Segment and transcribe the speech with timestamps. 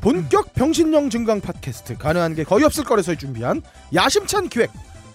[0.00, 3.62] 본격 병신형 증강 팟캐스트 가능한 게 거의 없을 거라서 준비한
[3.94, 4.70] 야심찬 기획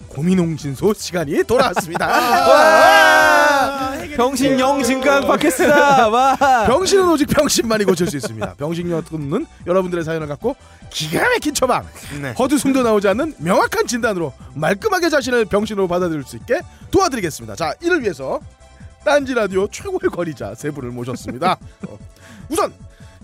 [0.08, 2.06] 고민홍진소 시간이 돌아왔습니다.
[2.48, 3.92] 와!
[4.16, 6.08] 병신영 증강 팟캐스트다.
[6.08, 6.36] 와.
[6.66, 8.54] 병신은 오직 병신만이 고칠 수 있습니다.
[8.54, 10.56] 병신여는 여러분들의 사연을 갖고
[10.88, 11.86] 기가 막힌 처방,
[12.22, 12.32] 네.
[12.32, 17.56] 헛웃음도 나오지 않는 명확한 진단으로 말끔하게 자신을 병신으로 받아들일 수 있게 도와드리겠습니다.
[17.56, 18.40] 자, 이를 위해서
[19.04, 21.58] 딴지 라디오 최고의 권위자 세 분을 모셨습니다.
[21.86, 21.98] 어,
[22.48, 22.72] 우선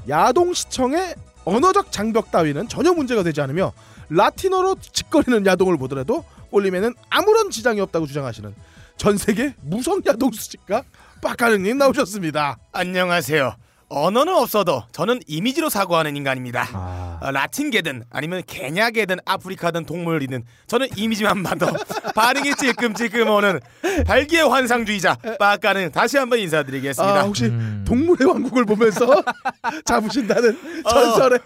[0.08, 3.72] 야동 시청의 언어적 장벽 따위는 전혀 문제가 되지 않으며
[4.10, 8.54] 라틴어로 짓거리는 야동을 보더라도 꼴림에는 아무런 지장이 없다고 주장하시는
[8.96, 10.82] 전 세계 무성 야동 수집가
[11.22, 12.58] 빡가능님 나오셨습니다.
[12.72, 13.56] 안녕하세요.
[13.92, 16.66] 언어는 없어도 저는 이미지로 사고하는 인간입니다.
[16.72, 21.66] 아, 어, 라틴계든 아니면 케냐계든 아프리카든 동물이든 저는 이미지만 봐도
[22.16, 23.60] 반응이 찔끔찔끔 오는
[24.06, 27.20] 발기의 환상주의자 빠까는 다시 한번 인사드리겠습니다.
[27.20, 27.84] 아, 혹시 음.
[27.86, 29.22] 동물의 왕국을 보면서
[29.84, 31.38] 잡으신다는 전설의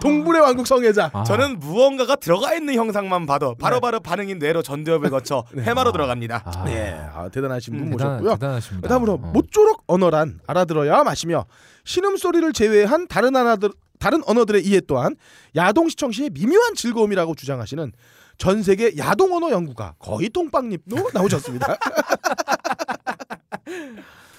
[0.00, 1.10] 동물의 왕국 성애자.
[1.12, 1.24] 아.
[1.24, 6.42] 저는 무언가가 들어가 있는 형상만 봐도 바로바로 반응이 뇌로 전두엽을 거쳐 해마로 들어갑니다.
[6.44, 8.30] 아, 예, 아, 대단하신 분 음, 모셨고요.
[8.36, 8.88] 대단하십니다.
[8.88, 9.16] 다음으로 어.
[9.34, 11.44] 모쪼록 언어란 알아들어야 마시며
[11.84, 15.14] 신음 소리를 제외한 다른 하나들 다른 언어들의 이해 또한
[15.54, 17.92] 야동 시청 시의 미묘한 즐거움이라고 주장하시는
[18.38, 21.76] 전 세계 야동 언어 연구가 거의 똥빵님도 나오셨습니다.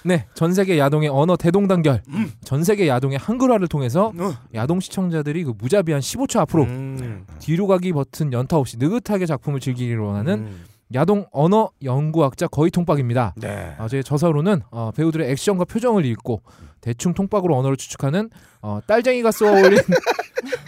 [0.06, 2.30] 네, 전 세계 야동의 언어 대동단결, 음.
[2.44, 4.34] 전 세계 야동의 한글화를 통해서 어.
[4.52, 7.24] 야동 시청자들이 그 무자비한 15초 앞으로 음.
[7.38, 10.64] 뒤로 가기 버튼 연타 없이 느긋하게 작품을 즐기기를 원하는 음.
[10.94, 13.34] 야동 언어 연구학자 거의 통박입니다.
[13.36, 13.74] 네.
[13.78, 16.42] 어, 제 저서로는 어, 배우들의 액션과 표정을 읽고
[16.80, 18.30] 대충 통박으로 언어를 추측하는
[18.62, 19.80] 어, 딸쟁이가 쏘아 올린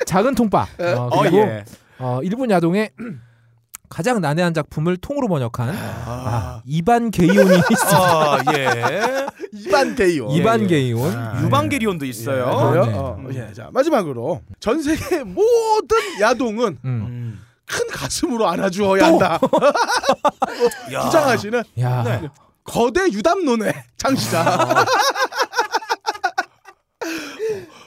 [0.06, 1.64] 작은 통박 어, 어, 그리고 예.
[1.98, 2.90] 어, 일본 야동의
[3.88, 6.62] 가장 난해한 작품을 통으로 번역한 아, 아.
[6.66, 7.96] 이반 게이온이 있습니다.
[7.96, 9.26] 아, 예.
[9.52, 10.32] 이반 게이오.
[10.32, 10.66] 예, 이반 예.
[10.66, 12.70] 게이온 아, 유방게리온도 있어요.
[12.70, 12.86] 그래요?
[12.86, 12.92] 네.
[12.94, 16.84] 어, 예, 자 마지막으로 전 세계 모든 야동은 음.
[16.84, 17.45] 음.
[17.66, 19.38] 큰 가슴으로 안아주어야 한다.
[20.92, 21.00] 야.
[21.04, 22.28] 주장하시는 야, 네.
[22.64, 24.84] 거대 유담론의 창시자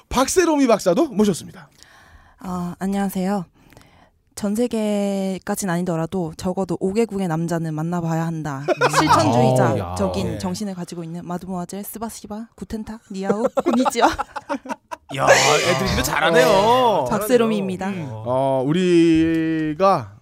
[0.09, 1.69] 박세롬이 박사도 모셨습니다.
[2.39, 3.45] 아, 안녕하세요.
[4.35, 8.63] 전 세계까진 아니더라도 적어도 5개국의 남자는 만나봐야 한다.
[8.97, 10.37] 실천주의자적인 아, 야.
[10.37, 14.07] 정신을 가지고 있는 마드모아젤 스바시바 구텐탁 니아우 고니치와
[15.17, 17.05] 야, 애들이 이거 잘하네요.
[17.09, 17.91] 박세롬입니다.
[18.11, 20.18] 어, 우리가 어,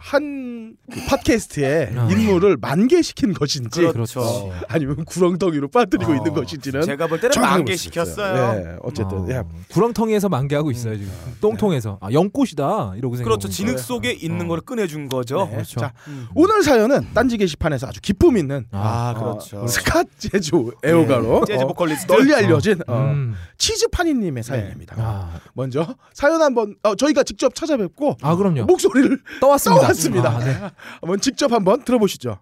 [0.00, 2.08] 한그 팟캐스트에 아.
[2.10, 4.20] 인물을 만개시킨 것인지 그렇죠.
[4.20, 7.76] 어, 아니면 구렁텅이로 빠뜨리고 어, 있는 것인지는 제가 볼 때는 정확하게 만개 모르겠어요.
[7.76, 8.52] 시켰어요.
[8.64, 9.42] 네, 어쨌든 어, 예.
[9.72, 11.12] 구렁텅이에서 만개하고 있어요 지금.
[11.40, 13.28] 똥통에서 아 연꽃이다 이러고 생각.
[13.28, 13.48] 그렇죠.
[13.48, 14.48] 진흙 속에 있는 어.
[14.48, 15.44] 걸 꺼내준 거죠.
[15.46, 15.52] 네.
[15.56, 15.80] 그렇죠.
[15.80, 15.92] 자,
[16.34, 19.64] 오늘 사연은 딴지 게시판에서 아주 기품 있는 아, 어, 그렇죠.
[19.66, 20.50] 스캇 재즈
[20.84, 22.06] 애호가로 재즈 어, 보컬리스트.
[22.12, 23.34] 널리 알려진 어, 음.
[23.58, 24.96] 치즈파니님의 사연입니다.
[24.98, 28.64] 아, 먼저 사연 한번 어, 저희가 직접 찾아뵙고 아 그럼요.
[28.64, 29.89] 목소리를 떠왔습니다.
[29.94, 30.30] 떠왔습니다.
[30.30, 30.52] 아, 네.
[31.00, 32.38] 한번 직접 한번 들어보시죠.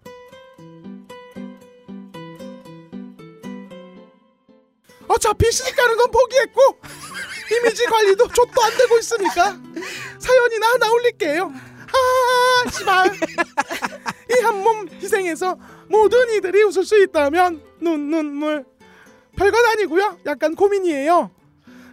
[5.07, 6.61] 어차피 시집 가는 건 포기했고
[7.51, 9.57] 이미지 관리도 좆도 안 되고 있으니까
[10.19, 11.51] 사연이나 하나 올릴게요.
[11.91, 13.07] 아, 씨발.
[14.29, 15.57] 이 한 몸 희생해서
[15.89, 18.63] 모든 이들이 웃을 수 있다면 눈 눈물
[19.35, 20.19] 별건 아니고요.
[20.27, 21.31] 약간 고민이에요.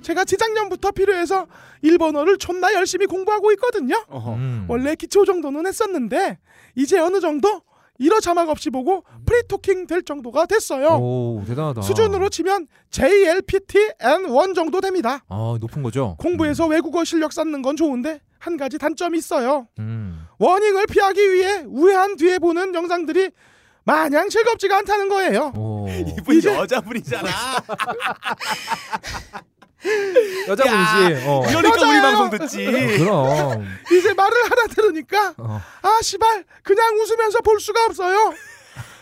[0.03, 1.47] 제가 재작년부터 필요해서
[1.87, 3.97] 일본어를 존나 열심히 공부하고 있거든요.
[4.11, 4.67] 음.
[4.69, 6.39] 원래 기초 정도는 했었는데
[6.75, 7.63] 이제 어느 정도
[7.99, 10.99] 일어 자막 없이 보고 free talking 될 정도가 됐어요.
[11.01, 11.81] 오 대단하다.
[11.83, 15.25] 수준으로 치면 JLPT N1 정도 됩니다.
[15.29, 16.17] 아 높은 거죠.
[16.19, 19.67] 공부해서 외국어 실력 쌓는 건 좋은데 한 가지 단점이 있어요.
[19.79, 20.27] 음.
[20.39, 23.31] 워닝을 피하기 위해 우회한 뒤에 보는 영상들이
[23.85, 25.53] 마냥 즐겁지가 않다는 거예요.
[25.57, 25.87] 오.
[25.89, 27.31] 이분 이제- 여자분이잖아.
[30.49, 31.25] 여자 분이지.
[31.27, 31.43] 어.
[31.49, 32.03] 이러니까 우리 여자예요.
[32.03, 32.65] 방송 듣지.
[32.99, 33.67] 그럼.
[33.93, 35.61] 이제 말을 하나 들으니까 어.
[35.83, 38.35] 아 씨발 그냥 웃으면서 볼 수가 없어요.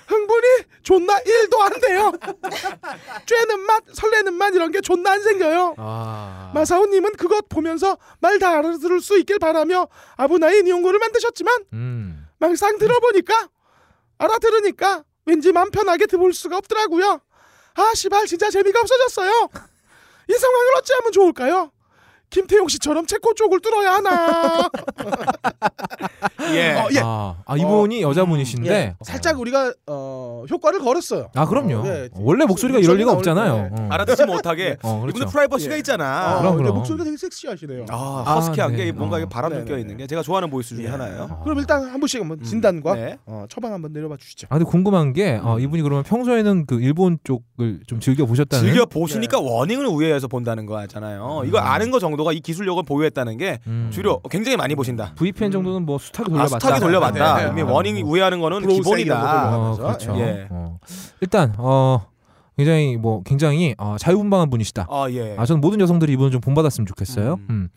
[0.06, 0.46] 흥분이
[0.82, 2.12] 존나 1도 안 돼요.
[3.24, 5.74] 쬐는 맛, 설레는 맛 이런 게 존나 안 생겨요.
[5.78, 6.50] 아.
[6.54, 12.26] 마사오님은 그것 보면서 말 다 알아들을 수 있길 바라며 아부나이 니온고를 만드셨지만 음.
[12.38, 13.48] 막상 들어보니까
[14.18, 17.20] 알아들으니까 왠지 맘 편하게 들을 수가 없더라고요.
[17.76, 19.48] 아 씨발 진짜 재미가 없어졌어요.
[20.28, 21.70] 이 상황을 어찌하면 좋을까요?
[22.30, 24.68] 김태용 씨처럼 체코 쪽을 뚫어야 하나?
[26.52, 26.72] 예.
[26.72, 27.00] 어, 예.
[27.02, 28.96] 아, 아 이분이 여자분이신데 예.
[29.02, 31.30] 살짝 우리가 어, 효과를 걸었어요.
[31.34, 31.76] 아 그럼요.
[31.76, 32.08] 어, 예.
[32.14, 33.70] 원래 목소리가 이럴 리가 없잖아요.
[33.74, 33.82] 때.
[33.82, 33.88] 어.
[33.90, 35.16] 알아듣지 못하게 어, 그렇죠.
[35.16, 35.78] 이분들 프라이버시가 예.
[35.78, 36.38] 있잖아.
[36.38, 36.74] 어, 그럼, 그럼.
[36.76, 37.86] 목소리가 되게 섹시하시네요.
[37.90, 38.86] 아, 아, 허스키한 네.
[38.86, 39.26] 게 뭔가 어.
[39.26, 39.66] 바람 네네네.
[39.68, 40.88] 섞여 있는 게 제가 좋아하는 voice 중에 예.
[40.88, 41.28] 하나예요.
[41.30, 41.40] 어.
[41.44, 43.16] 그럼 일단 한 분씩 한번 진단과 네.
[43.26, 44.48] 어, 처방 한번 내려봐 주시죠.
[44.50, 45.46] 아 근데 궁금한 게 음.
[45.46, 48.64] 어, 이분이 그러면 평소에는 그 일본 쪽을 좀 즐겨 보셨다는.
[48.64, 51.42] 즐겨 보시니까 warning을 우회해서 본다는 거잖아요.
[51.46, 51.64] 이거 음.
[51.64, 53.88] 아는 거 정도 가 이 기술력을 보유했다는 게 음.
[53.92, 55.12] 주로 굉장히 많이 보신다.
[55.16, 56.58] VPN 정도는 뭐 수탁이 아, 돌려봤다.
[56.60, 57.36] 수탁이 돌려봤다.
[57.38, 57.50] 네, 네.
[57.50, 59.56] 이미 워닝 우회하는 거는 기본이다.
[59.58, 59.76] 어.
[59.76, 60.14] 그렇죠.
[60.18, 60.46] 예.
[60.50, 60.78] 어.
[61.20, 62.06] 일단 어
[62.56, 64.86] 굉장히 뭐 굉장히 어, 자유분방한 분이시다.
[64.88, 65.34] 아 예.
[65.36, 67.34] 아 저는 모든 여성들이 이분을 좀 본받았으면 좋겠어요.
[67.34, 67.46] 음.
[67.50, 67.68] 음.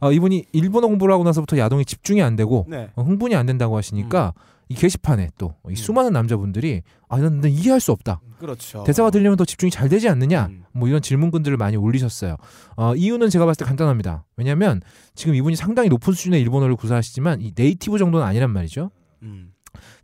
[0.00, 2.88] 어, 이분이 일본어 공부를 하고 나서부터 야동에 집중이 안 되고 네.
[2.96, 4.32] 어, 흥분이 안 된다고 하시니까
[4.68, 8.20] 이 게시판에 또 이 수많은 남자분들이 아, 난, 난 이해할 수 없다.
[8.38, 8.84] 그렇죠.
[8.84, 10.46] 대사가 들리면 더 집중이 잘 되지 않느냐.
[10.46, 10.64] 음.
[10.72, 12.36] 뭐 이런 질문글들을 많이 올리셨어요.
[12.76, 14.24] 어, 이유는 제가 봤을 때 간단합니다.
[14.36, 14.80] 왜냐하면
[15.14, 18.90] 지금 이분이 상당히 높은 수준의 일본어를 구사하시지만 이 네이티브 정도는 아니란 말이죠.
[19.22, 19.50] 음.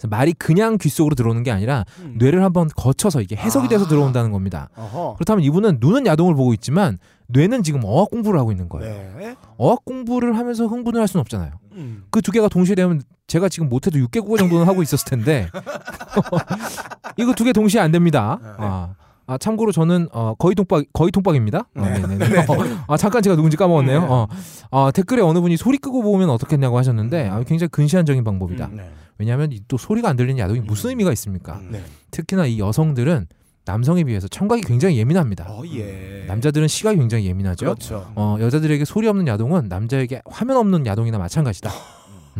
[0.08, 2.16] 말이 그냥 귀 속으로 들어오는 게 아니라 음.
[2.18, 3.88] 뇌를 한번 거쳐서 이게 해석이 돼서 아.
[3.88, 4.68] 들어온다는 겁니다.
[4.76, 5.14] 어허.
[5.14, 6.98] 그렇다면 이분은 눈은 야동을 보고 있지만
[7.28, 9.16] 뇌는 지금 어학 공부를 하고 있는 거예요.
[9.18, 9.36] 네.
[9.58, 11.52] 어학 공부를 하면서 흥분을 할 수는 없잖아요.
[11.72, 12.04] 음.
[12.10, 15.48] 그두 개가 동시에 되면 제가 지금 못해도 6개 국어 정도는 하고 있었을 텐데
[17.16, 18.40] 이거 두 개 동시에 안 됩니다.
[18.58, 18.94] 아,
[19.26, 21.68] 아, 참고로 저는 어, 거의 통박 거의 통박입니다.
[21.76, 22.38] 아, 네네네.
[22.40, 22.44] 어,
[22.88, 24.00] 아, 잠깐 제가 누군지 까먹었네요.
[24.08, 24.26] 어,
[24.72, 28.66] 어, 댓글에 어느 분이 소리 끄고 보면 어떻겠냐고 하셨는데 아, 굉장히 근시안적인 방법이다.
[28.66, 28.76] 음.
[28.76, 28.90] 네.
[29.18, 31.54] 왜냐하면 이또 소리가 안 들리는 야동이 무슨 의미가 있습니까?
[31.58, 31.68] 음.
[31.70, 31.82] 네.
[32.10, 33.28] 특히나 이 여성들은
[33.64, 35.44] 남성에 비해서 청각이 굉장히 예민합니다.
[35.48, 36.24] 어 예.
[36.26, 37.66] 남자들은 시각이 굉장히 예민하죠.
[37.66, 38.10] 그렇죠.
[38.16, 41.70] 어, 여자들에게 소리 없는 야동은 남자에게 화면 없는 야동이나 마찬가지다.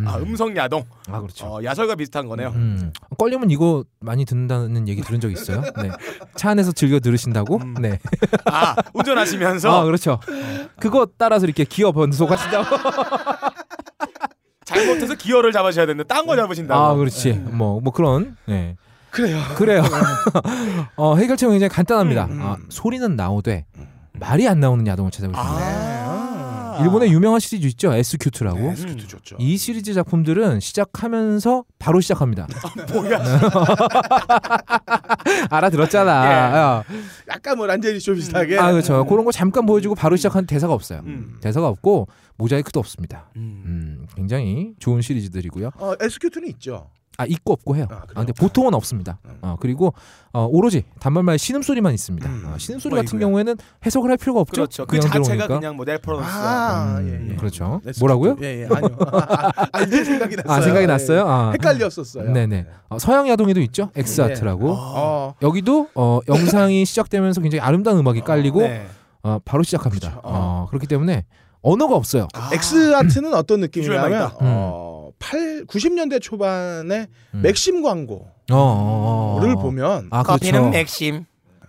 [0.00, 0.08] 음.
[0.08, 0.85] 아 음성 야동.
[1.08, 1.47] 아, 그렇죠.
[1.47, 2.49] 어, 야설과 비슷한 거네요.
[2.50, 2.93] 음.
[3.19, 5.62] 걸리면 이거 많이 듣는다는 얘기 들은 적 있어요.
[5.82, 5.91] 네.
[6.37, 7.56] 차 안에서 즐겨 들으신다고?
[7.58, 7.75] 음.
[7.81, 7.99] 네.
[8.50, 10.20] 아 운전하시면서 아, 그렇죠.
[10.79, 12.76] 그거 따라서 이렇게 기어 변속하신다고?
[14.64, 16.81] 잘못해서 기어를 잡으셔야 되는데 딴 거 잡으신다고.
[16.81, 17.32] 아, 그렇지.
[17.32, 18.37] 뭐, 뭐 그런.
[18.47, 18.76] 네.
[19.11, 19.38] 그래요.
[19.56, 19.82] 그래요.
[20.97, 22.26] 어, 해결책은 굉장히 간단합니다.
[22.26, 22.41] 음.
[22.43, 23.67] 아, 소리는 나오되
[24.12, 25.67] 말이 안 나오는 야동을 찾아보시면 돼요.
[25.67, 26.10] 아.
[26.82, 27.93] 일본의 유명한 시리즈 있죠.
[27.93, 28.58] S-Cute라고.
[28.58, 29.37] 네, S-Cute 좋죠.
[29.38, 32.46] 이 시리즈 작품들은 시작하면서 바로 시작합니다.
[32.93, 33.20] 뭐야?
[35.50, 36.26] 알아들었잖아.
[36.26, 36.31] 예.
[36.31, 36.84] 야.
[37.28, 38.58] 약간 뭐 란제리 쇼 비슷하게.
[38.58, 39.05] 아 그렇죠.
[39.06, 41.00] 그런 거 잠깐 보여주고 바로 시작하는 대사가 없어요.
[41.05, 41.38] 음.
[41.40, 43.31] 대사가 없고 모자이크도 없습니다.
[43.37, 43.62] 음.
[43.66, 45.70] 음, 굉장히 좋은 시리즈들이고요.
[45.76, 46.90] 어, SQ트는 있죠.
[47.20, 47.87] 아 있고 없고 해요.
[47.90, 48.06] 아, 아?
[48.14, 49.19] 근데 보통은 없습니다.
[49.26, 49.38] 음.
[49.43, 49.93] 어, 그리고
[50.32, 52.26] 어, 오로지 단말말 신음 소리만 있습니다.
[52.31, 52.44] 음.
[52.46, 53.19] 어, 신음 소리 뭐 같은.
[53.19, 54.62] 경우에는 해석을 할 필요가 없죠.
[54.62, 54.87] 그렇죠.
[54.87, 55.46] 그 자체가 들어오니까.
[55.49, 56.25] 그냥 뭐 넬프로스.
[56.25, 57.37] 아, 음, 예, 예.
[57.37, 57.82] 그렇죠.
[57.84, 58.00] SQT.
[58.00, 58.37] 뭐라고요?
[58.40, 58.69] 예, 예.
[58.75, 58.96] 아니요.
[59.12, 60.52] 아, 아, 이제 생각이 났어요.
[60.52, 61.28] 아 생각이 예, 났어요.
[61.28, 61.49] 아.
[61.49, 61.52] 예.
[61.55, 62.32] 헷갈렸었어요.
[62.32, 62.67] 네네.
[62.88, 63.90] 어, 서양 야동에도 있죠.
[63.94, 64.73] 엑스아트라고.
[64.73, 65.34] 어.
[65.43, 68.87] 여기도 어, 영상이 시작되면서 굉장히 아름다운 음악이 깔리고 네.
[69.23, 70.08] 어, 바로 시작합니다.
[70.08, 70.20] 그렇죠.
[70.25, 71.26] 어, 그렇기 때문에
[71.61, 72.28] 언어가 없어요.
[72.32, 72.50] 아.
[72.55, 74.37] 엑스 아트는 어떤 느낌이냐면 있다.
[74.40, 77.43] 어, 8 90년대 초반에 음.
[77.43, 79.62] 맥심 광고를 어, 어, 어.
[79.62, 80.70] 보면 아, 커피는 그렇죠.
[80.70, 81.25] 맥심.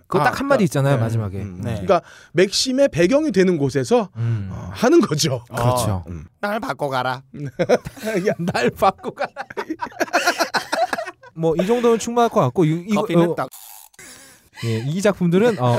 [0.08, 1.00] 그거 아, 딱 한마디 있잖아요, 네.
[1.00, 1.38] 마지막에.
[1.38, 1.70] 음, 네.
[1.72, 2.02] 그러니까
[2.32, 4.50] 맥심의 배경이 되는 곳에서 음.
[4.52, 5.42] 어, 하는 거죠.
[5.48, 6.04] 그렇죠.
[6.08, 6.26] 음.
[6.40, 7.22] 날 바꿔 가라.
[8.28, 9.26] 야, 날 바꿔 가.
[11.34, 13.48] 뭐이 정도면 충분할 것 같고 이, 이거, 커피는 어, 딱.
[14.64, 15.78] 예, 이 작품들은 어,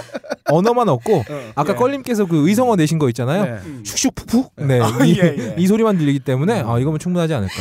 [0.49, 1.51] 언어만 없고 어.
[1.55, 1.77] 아까 예.
[1.77, 3.43] 껄림께서 그 의성어 내신 거 있잖아요.
[3.43, 3.51] 네.
[3.65, 3.83] 음.
[3.85, 4.53] 슉슉 푹푹.
[4.57, 4.79] 네.
[4.81, 5.55] 아, 이, 예, 예.
[5.57, 7.53] 이 소리만 들리기 때문에 아, 이거면 충분하지 않을까.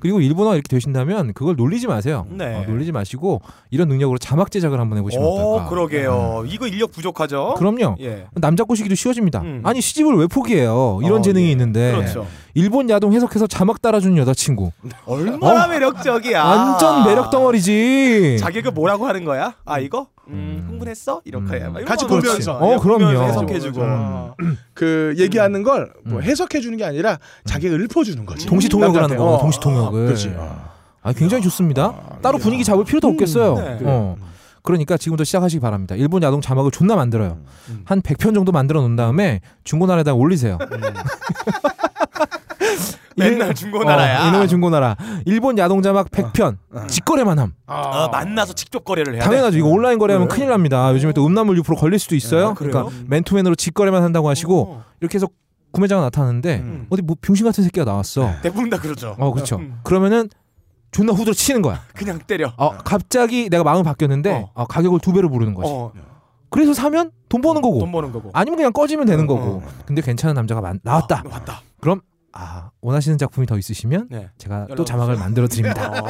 [0.00, 2.26] 그리고 일본어 이렇게 되신다면 그걸 놀리지 마세요.
[2.30, 2.56] 네.
[2.56, 5.68] 어, 놀리지 마시고 이런 능력으로 자막 제작을 한번 해보시면 오, 어떨까.
[5.68, 6.44] 그러게요.
[6.46, 7.54] 이거 인력 부족하죠?
[7.58, 7.96] 그럼요.
[8.00, 8.26] 예.
[8.34, 9.40] 남자 꼬시기도 쉬워집니다.
[9.42, 9.60] 음.
[9.64, 11.00] 아니 시집을 왜 포기해요?
[11.02, 11.50] 이런 어, 재능이 예.
[11.50, 12.26] 있는데 그렇죠.
[12.54, 14.72] 일본 야동 해석해서 자막 따라주는 여자친구
[15.06, 16.44] 얼마나 매력적이야.
[16.44, 18.38] 완전 매력 덩어리지.
[18.40, 19.54] 자기가 뭐라고 하는 거야?
[19.64, 20.08] 아 이거?
[20.28, 20.66] 음, 음.
[20.68, 21.22] 흥분했어?
[21.24, 21.84] 이렇게 음.
[21.84, 22.26] 같이 거 그렇지.
[22.28, 22.52] 보면서.
[22.54, 23.24] 어, 그럼요.
[23.24, 23.80] 해석해주고.
[23.82, 24.34] 어,
[24.74, 26.22] 그 얘기하는 걸뭐 음.
[26.22, 28.46] 해석해 주는 게 아니라 자기가 읊어주는 거지.
[28.46, 29.16] 동시 통역을 하는.
[29.16, 29.32] 거예요.
[29.32, 30.06] 어, 동시 통역을.
[30.06, 30.34] 그렇지.
[30.36, 30.70] 어.
[31.02, 31.84] 아, 굉장히 좋습니다.
[31.86, 32.42] 아, 따로 이야.
[32.42, 33.54] 분위기 잡을 필요도 없겠어요.
[33.54, 33.78] 네.
[33.84, 34.16] 어.
[34.62, 35.94] 그러니까 지금부터 시작하시기 바랍니다.
[35.94, 37.38] 일본 야동 자막을 존나 만들어요.
[37.70, 37.82] 음.
[37.86, 40.58] 한 100편 정도 만들어 놓은 다음에 중고나라에다 올리세요.
[43.16, 44.24] 맨날 중고나라야.
[44.24, 44.96] 어, 이놈의 중고나라.
[45.26, 46.56] 일본 야동 자막 100편.
[46.88, 47.52] 직거래만 함.
[47.66, 49.52] 어, 만나서 직접 거래를 해야 당연하죠.
[49.52, 49.58] 돼.
[49.58, 50.38] 이거 온라인 거래하면 그래?
[50.38, 50.92] 큰일 납니다.
[50.92, 52.48] 요즘에 또 음란물 유포로 걸릴 수도 있어요.
[52.48, 52.70] 아, 그래요?
[52.72, 54.84] 그러니까 맨투맨으로 직거래만 한다고 하시고 어.
[55.00, 55.26] 이렇게 해서
[55.72, 56.86] 구매자가 나타나는데 음.
[56.90, 58.30] 어디 뭐 병신 같은 새끼가 나왔어.
[58.42, 59.16] 대부분 다 그러죠.
[59.18, 59.56] 어, 그렇죠.
[59.56, 59.80] 음.
[59.84, 60.28] 그러면은
[60.92, 61.80] 존나 후드로 치는 거야.
[61.94, 62.52] 그냥 때려.
[62.56, 64.50] 어, 갑자기 내가 마음을 바뀌었는데 어.
[64.54, 65.70] 어, 가격을 두 배로 부르는 거지.
[65.70, 65.92] 어,
[66.48, 67.78] 그래서 사면 돈 버는 거고.
[67.78, 68.30] 돈 버는 거고.
[68.32, 69.62] 아니면 그냥 꺼지면 되는 어, 거고.
[69.86, 71.22] 근데 괜찮은 남자가 만- 나왔다.
[71.26, 71.60] 어, 왔다.
[71.80, 72.00] 그럼
[72.32, 74.28] 아 원하시는 작품이 더 있으시면 네.
[74.38, 75.16] 제가 또 자막을.
[75.16, 75.90] 만들어 드립니다.
[75.90, 76.06] 어,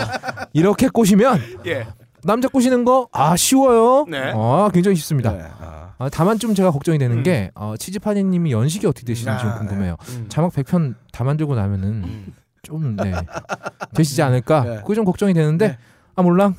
[0.52, 1.86] 이렇게 꼬시면 예.
[2.22, 4.04] 남자 꼬시는 거 아 쉬워요.
[4.08, 4.32] 네.
[4.34, 5.32] 아 굉장히 쉽습니다.
[5.32, 5.42] 네.
[5.60, 5.80] 아.
[5.98, 7.22] 아, 다만 좀 제가 걱정이 되는 음.
[7.22, 9.96] 게 어, 치즈파니님이 연식이 어떻게 되시는지 좀 아, 궁금해요.
[10.08, 10.26] 음.
[10.30, 12.32] 자막 100편 다 만들고 나면은 음.
[12.62, 13.12] 좀 네.
[13.94, 14.64] 되시지 않을까?
[14.64, 14.76] 네.
[14.82, 15.78] 그게 좀 걱정이 되는데 네.
[16.16, 16.54] 아 몰랑.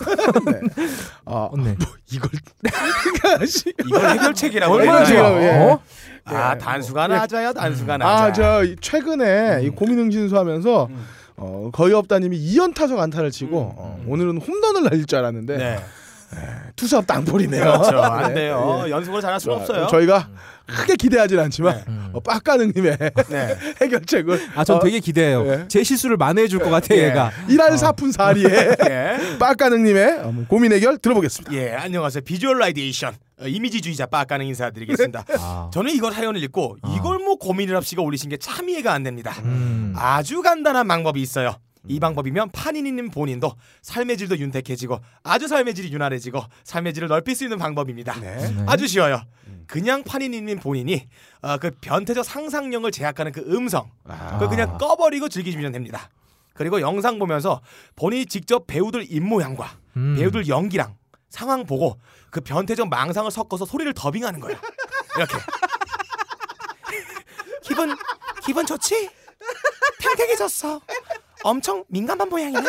[1.25, 1.75] 어, 어, 네.
[2.11, 2.29] 이걸
[3.87, 5.05] 이걸 해결책이라고 얼마나?
[5.05, 5.41] 좋아.
[5.41, 5.49] 예.
[5.57, 5.79] 어?
[6.25, 7.53] 아 단수가 낮아요.
[7.53, 8.23] 단수가 낮아.
[8.25, 11.05] 아저 최근에 이 고민흥신소하면서 음.
[11.37, 13.73] 어, 거의 없다님이 2연 타석 안타를 치고 음.
[13.77, 15.79] 어, 오늘은 홈런을 날릴 줄 알았는데 네.
[16.77, 17.61] 투수 앞 땅볼이네요.
[17.61, 18.01] 그렇죠.
[18.01, 18.41] 안 네.
[18.41, 18.83] 돼요.
[18.85, 18.91] 예.
[18.91, 19.87] 연습을 잘할 수는 자, 없어요.
[19.87, 20.29] 저희가
[20.65, 22.09] 크게 기대하진 않지만 음.
[22.13, 22.97] 어, 빡가능님의
[23.29, 23.57] 네.
[23.81, 25.45] 해결책을 아, 전 어, 되게 기대해요.
[25.47, 25.65] 예.
[25.67, 27.09] 제 실수를 만회해 줄 것 같아, 예.
[27.09, 27.31] 얘가.
[27.49, 28.45] 일할 사푼 사리에
[28.89, 29.37] 예.
[29.39, 31.53] 빡가능님의 어, 고민 해결 들어보겠습니다.
[31.53, 32.21] 예, 안녕하세요.
[32.23, 33.15] visualization 어,
[33.47, 35.25] 이미지주의자 빡가는 인사드리겠습니다.
[35.39, 35.69] 아.
[35.73, 39.33] 저는 이걸 사연을 읽고 이걸 뭐 고민을 씨가 올리신 게 참 이해가 안 됩니다.
[39.43, 39.93] 음.
[39.95, 41.55] 아주 간단한 방법이 있어요.
[41.87, 47.43] 이 방법이면 판이니님 본인도 삶의 질도 윤택해지고 아주 삶의 질이 윤활해지고 삶의 질을 넓힐 수
[47.43, 48.19] 있는 방법입니다.
[48.19, 48.55] 네.
[48.67, 49.21] 아주 쉬워요.
[49.67, 51.07] 그냥 판이니님 본인이
[51.41, 56.09] 어, 그 변태적 상상력을 제약하는 그 음성 그걸 그냥 꺼버리고 즐기시면 됩니다.
[56.53, 57.61] 그리고 영상 보면서
[57.95, 60.15] 본인이 직접 배우들 입모양과 음.
[60.19, 60.95] 배우들 연기랑
[61.29, 61.97] 상황 보고
[62.31, 64.57] 그 변태적 망상을 섞어서 소리를 더빙하는 거예요.
[65.17, 65.37] 이렇게
[67.61, 67.95] 기분
[68.41, 69.09] 기분 좋지?
[69.99, 70.79] 탱탱해졌어.
[71.43, 72.61] 엄청 민감한 모양이네.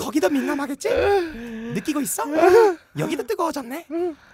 [0.00, 0.88] 거기도 민감하겠지?
[1.74, 2.24] 느끼고 있어?
[2.98, 3.86] 여기도 뜨거워졌네.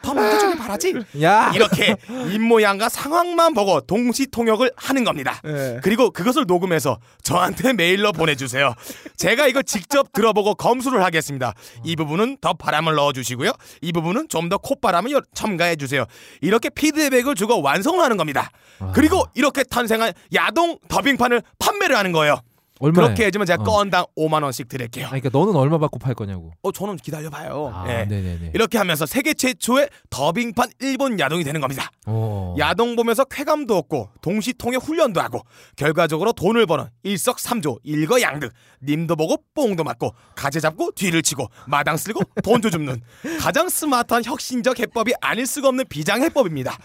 [0.02, 0.94] 더 만져주길 바라지?
[1.22, 1.50] 야!
[1.54, 1.96] 이렇게
[2.32, 5.40] 입모양과 상황만 보고 동시 통역을 하는 겁니다.
[5.44, 5.80] 예.
[5.82, 8.74] 그리고 그것을 녹음해서 저한테 메일로 보내주세요.
[9.16, 11.52] 제가 이걸 직접 들어보고 검수를 하겠습니다.
[11.84, 13.52] 이 부분은 더 바람을 넣어주시고요.
[13.82, 16.04] 이 부분은 좀 더 콧바람을 여- 첨가해 주세요.
[16.42, 18.50] 이렇게 피드백을 주고 완성을 하는 겁니다.
[18.92, 22.40] 그리고 이렇게 탄생한 야동 더빙판을 판매를 하는 거예요.
[22.80, 23.04] 얼마에?
[23.04, 23.64] 그렇게 해주면 제가 어.
[23.64, 25.06] 건당 5만 원씩 드릴게요.
[25.06, 26.50] 아, 그러니까 너는 얼마 받고 팔 거냐고.
[26.62, 27.70] 어, 저는 기다려봐요.
[27.72, 28.04] 아, 예.
[28.04, 28.50] 네네네.
[28.52, 31.90] 이렇게 하면서 세계 최초의 더빙판 일본 야동이 되는 겁니다.
[32.06, 32.54] 어.
[32.58, 35.40] 야동 보면서 쾌감도 얻고 동시통역 훈련도 하고
[35.76, 38.52] 결과적으로 돈을 버는 일석삼조 일거양득
[38.82, 43.00] 님도 보고 뽕도 맞고 가재 잡고 뒤를 치고 마당 쓸고 돈도 줍는
[43.40, 46.76] 가장 스마트한 혁신적 해법이 아닐 수가 없는 비장 해법입니다.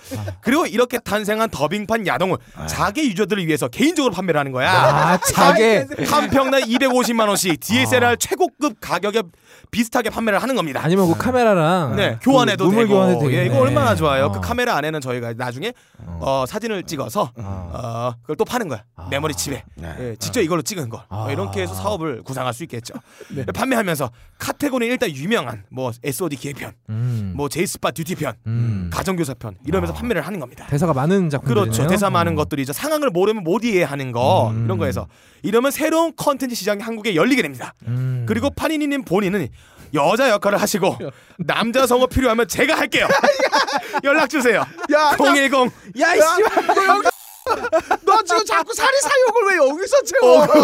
[0.41, 4.71] 그리고 이렇게 탄생한 더빙판 야동을 자기 유저들을 위해서 개인적으로 판매를 하는 거야.
[4.71, 5.49] 아, 자
[5.87, 6.03] 게.
[6.05, 9.23] 한 평당 250만 원씩 DSLR 최고급 가격에
[9.71, 10.81] 비슷하게 판매를 하는 겁니다.
[10.83, 12.87] 아니면 그 카메라랑 네, 그 교환해도 되고.
[12.87, 13.41] 교환해도 되겠네.
[13.41, 14.25] 예, 이거 얼마나 좋아요.
[14.25, 14.31] 어.
[14.31, 15.73] 그 카메라 안에는 저희가 나중에
[16.19, 18.83] 어, 사진을 찍어서 어, 그걸 또 파는 거야.
[18.95, 19.07] 아.
[19.09, 19.63] 메모리 칩에.
[19.75, 19.95] 네.
[19.99, 21.03] 예, 직접 이걸로 찍은 거.
[21.09, 21.31] 어, 아.
[21.31, 22.93] 이렇게 해서 사업을 구상할 수 있겠죠.
[23.53, 24.09] 판매하면서
[24.39, 27.33] 카테고리 일단 유명한 뭐 SOD 기획편, 음.
[27.35, 28.89] 뭐 제이스파 듀티편, 음.
[28.91, 29.97] 가정교사편 이러면서 아.
[29.97, 30.65] 판매를 하는 겁니다.
[30.67, 31.71] 대사가 많은 작품들이네요.
[31.71, 31.87] 그렇죠.
[31.87, 32.35] 대사 많은 음.
[32.35, 32.73] 것들이죠.
[32.73, 34.65] 상황을 모르면 못 이해하는 거 음.
[34.65, 35.07] 이런 거에서
[35.43, 37.73] 이러면 새로운 컨텐츠 시장이 한국에 열리게 됩니다.
[37.87, 38.25] 음.
[38.27, 39.47] 그리고 파니니님 본인은
[39.93, 40.97] 여자 역할을 하시고
[41.37, 43.07] 남자 성우 필요하면 제가 할게요.
[44.03, 44.63] 연락 주세요.
[44.91, 46.67] 야, 010 야, 이 씨발.
[46.67, 47.07] 너 여기
[48.05, 50.63] 너 지금 자꾸 사리 사욕을 왜 여기서 채워?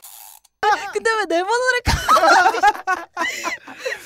[0.94, 3.08] 근데 왜 내 번호를 까?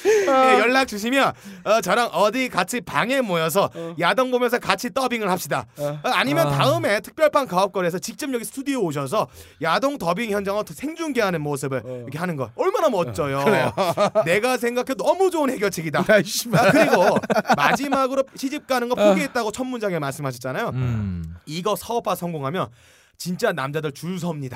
[0.56, 1.34] 예, 연락 주시면
[1.66, 5.66] 어, 저랑 어디 같이 방에 모여서 야동 보면서 같이 더빙을 합시다.
[5.78, 6.52] 어, 아니면 아.
[6.52, 9.28] 다음에 특별판 가업거리에서 직접 여기 스튜디오 오셔서
[9.62, 13.44] 야동 더빙 현장을 더 생중계하는 모습을 이렇게 하는 거 얼마나 멋져요.
[14.26, 16.00] 내가 생각해도 너무 좋은 해결책이다.
[16.00, 17.18] 아, 그리고
[17.58, 20.70] 마지막으로 시집 가는 거 포기했다고 첫 문장에 말씀하셨잖아요.
[20.70, 21.36] 음.
[21.46, 22.70] 이거 사업화 성공하면
[23.20, 24.56] 진짜 남자들 줄 섭니다.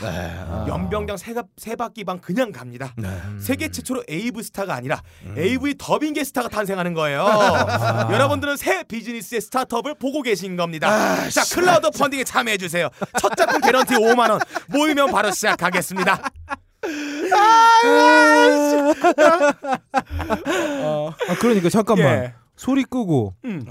[0.70, 2.93] 연병장 세, 가- 세 바퀴 방 그냥 갑니다.
[3.38, 5.01] 세계 최초로 AV 스타가 아니라
[5.38, 7.25] AV 더빙계 스타가 탄생하는 거예요.
[8.10, 11.29] 여러분들은 새 비즈니스의 스타트업을 보고 계신 겁니다.
[11.29, 12.88] 자, 클라우드 펀딩에 참여해 주세요.
[13.20, 14.39] 첫 작품 개런티 5만 원
[14.70, 16.22] 모이면 바로 시작하겠습니다.
[21.27, 22.05] 아, 그러니까 잠깐만.
[22.08, 22.34] 예.
[22.55, 23.65] 소리 끄고 음.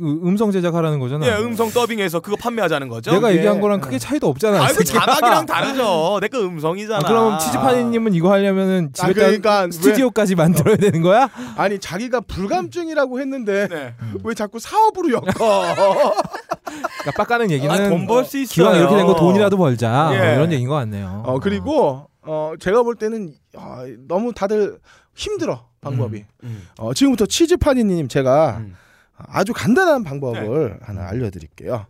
[0.00, 1.26] 음성 제작하라는 거잖아.
[1.26, 3.10] 예, 음성 더빙해서 그거 판매하자는 거죠.
[3.10, 3.36] 내가 예.
[3.38, 4.62] 얘기한 거랑 크게 차이도 없잖아.
[4.62, 5.00] 아이고 새끼야.
[5.00, 6.18] 자막이랑 다르죠.
[6.20, 6.98] 내 거 음성이잖아.
[6.98, 11.28] 아, 그럼 치즈파니님은 이거 하려면은 집에 아, 그러니까 왜- 스튜디오까지 만들어야 되는 거야?
[11.56, 13.94] 아니 자기가 불감증이라고 했는데 네.
[14.22, 15.24] 왜 자꾸 사업으로 엮어?
[15.34, 18.54] 그러니까 빡가는 얘기는 아, 돈벌 수 있어요.
[18.54, 20.18] 기왕 이렇게 된 거 돈이라도 벌자 예.
[20.18, 21.22] 뭐 이런 얘기인 것 같네요.
[21.26, 24.78] 어 그리고 어 제가 볼 때는 아, 너무 다들
[25.16, 26.24] 힘들어 방법이.
[26.44, 26.68] 음.
[26.78, 28.74] 어 지금부터 치즈파니님 제가 음.
[29.26, 31.86] 아주 간단한 방법을 하나 알려드릴게요.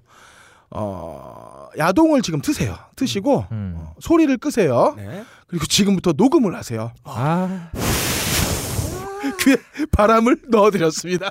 [0.71, 2.77] 어 야동을 지금 트세요.
[2.97, 3.75] 트시고 음.
[3.77, 4.95] 어, 소리를 끄세요.
[4.97, 5.25] 네.
[5.47, 6.93] 그리고 지금부터 녹음을 하세요.
[7.05, 7.71] 아,
[9.41, 9.57] 귀에
[9.93, 11.31] 바람을 넣어드렸습니다.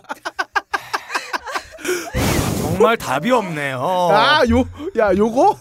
[2.62, 3.80] 정말 답이 없네요.
[3.80, 4.66] 아, 요,
[4.98, 5.58] 야, 요거,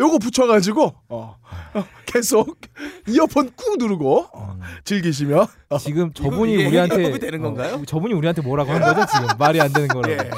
[0.00, 1.36] 요거 붙여가지고, 어,
[1.74, 2.60] 어, 계속
[3.06, 7.76] 이어폰 꾹 누르고, 어, 즐기시면, 어, 지금 저분이 우리한테 되는 건가요?
[7.76, 10.12] 어, 저분이 우리한테 뭐라고 한 거죠 지금 말이 안 되는 거라고.
[10.12, 10.30] 예.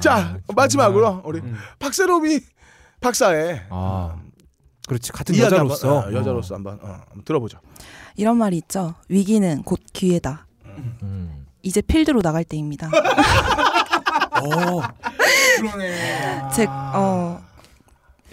[0.00, 1.56] 자, 마지막으로, 우리 음.
[1.78, 2.40] 박세롬이
[3.00, 4.16] 박사의 아,
[4.88, 7.58] 그렇지 같은 여자로서 한번, 어, 여자로서 한번, 어, 한번 들어보죠.
[8.16, 8.94] 이런 말이 있죠.
[9.08, 10.46] 위기는 곧 기회다.
[11.02, 11.46] 음.
[11.62, 12.90] 이제 필드로 나갈 때입니다.
[14.42, 14.82] 오.
[16.54, 17.42] 제 어.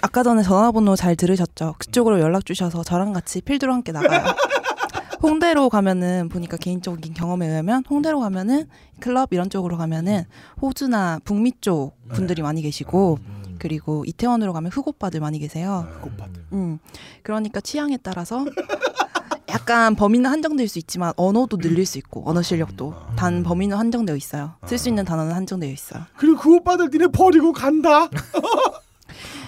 [0.01, 1.75] 아까 전에 전화번호 잘 들으셨죠?
[1.77, 4.23] 그쪽으로 연락 주셔서 저랑 같이 필드로 함께 나가요.
[5.21, 8.67] 홍대로 가면은 보니까 개인적인 경험에 의하면 홍대로 가면은
[8.99, 10.25] 클럽 이런 쪽으로 가면은
[10.61, 13.19] 호주나 북미 쪽 분들이 많이 계시고
[13.59, 15.87] 그리고 이태원으로 가면 흑오빠들 많이 계세요.
[16.01, 16.43] 곱하들.
[16.53, 16.79] 음.
[17.21, 18.43] 그러니까 취향에 따라서
[19.49, 24.55] 약간 범위는 한정될 수 있지만 언어도 늘릴 수 있고 언어 실력도 단 범위는 한정되어 있어요.
[24.65, 26.01] 쓸 수 있는 단어는 한정되어 있어요.
[26.17, 28.09] 그리고 그 오빠들 니네 버리고 간다.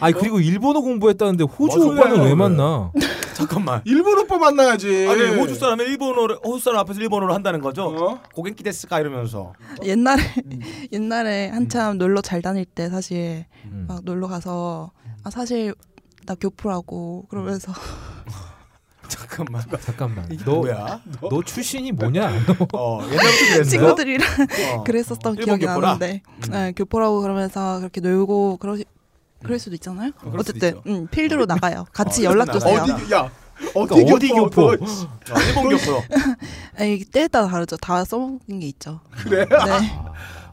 [0.03, 1.91] 아니 그리고 일본어 공부했다는데 호주 맞아요.
[1.93, 2.91] 오빠는 왜 만나?
[3.33, 3.81] 잠깐만.
[3.86, 5.07] 일본 오빠 만나야지.
[5.07, 7.86] 아니 호주 사람이 일본어를 호주 사람 앞에서 일본어를 한다는 거죠?
[7.86, 8.19] 어?
[8.36, 9.53] 고갱키 데스까 이러면서.
[9.83, 10.22] 옛날에
[10.91, 13.86] 옛날에 한참 놀러 잘 다닐 때 사실 음.
[13.88, 14.91] 막 놀러 가서
[15.24, 15.74] 아 사실
[16.25, 17.74] 나 교포라고 그러면서
[19.07, 19.63] 잠깐만.
[19.81, 20.25] 잠깐만.
[20.31, 21.01] 이게 너, 뭐야?
[21.29, 22.27] 너 출신이 뭐냐?
[22.74, 23.69] 어 옛날부터 그랬어.
[23.69, 24.27] 친구들이랑
[24.75, 24.83] 어.
[24.83, 25.88] 그랬었던 기억이 교포라?
[25.93, 26.51] 나는데 음.
[26.51, 28.77] 네, 교포라고 그러면서 그렇게 놀고 그러
[29.44, 30.10] 그럴 수도 있잖아요.
[30.10, 30.82] 어, 그럴 수도 어쨌든 있죠.
[30.88, 31.86] 음, 필드로 나가요.
[31.94, 32.52] 같이 어, 연락.
[32.52, 32.82] 주세요.
[32.82, 33.30] 어디 야
[33.76, 34.68] 어디 그러니까 어디 교포?
[34.72, 34.86] 교포?
[34.86, 36.04] 너 어, 일본 교포.
[36.78, 37.78] 아니, 때에 따라 다르죠.
[37.78, 39.00] 다 써먹은 게 있죠.
[39.24, 39.46] 그래?
[39.46, 39.92] 네.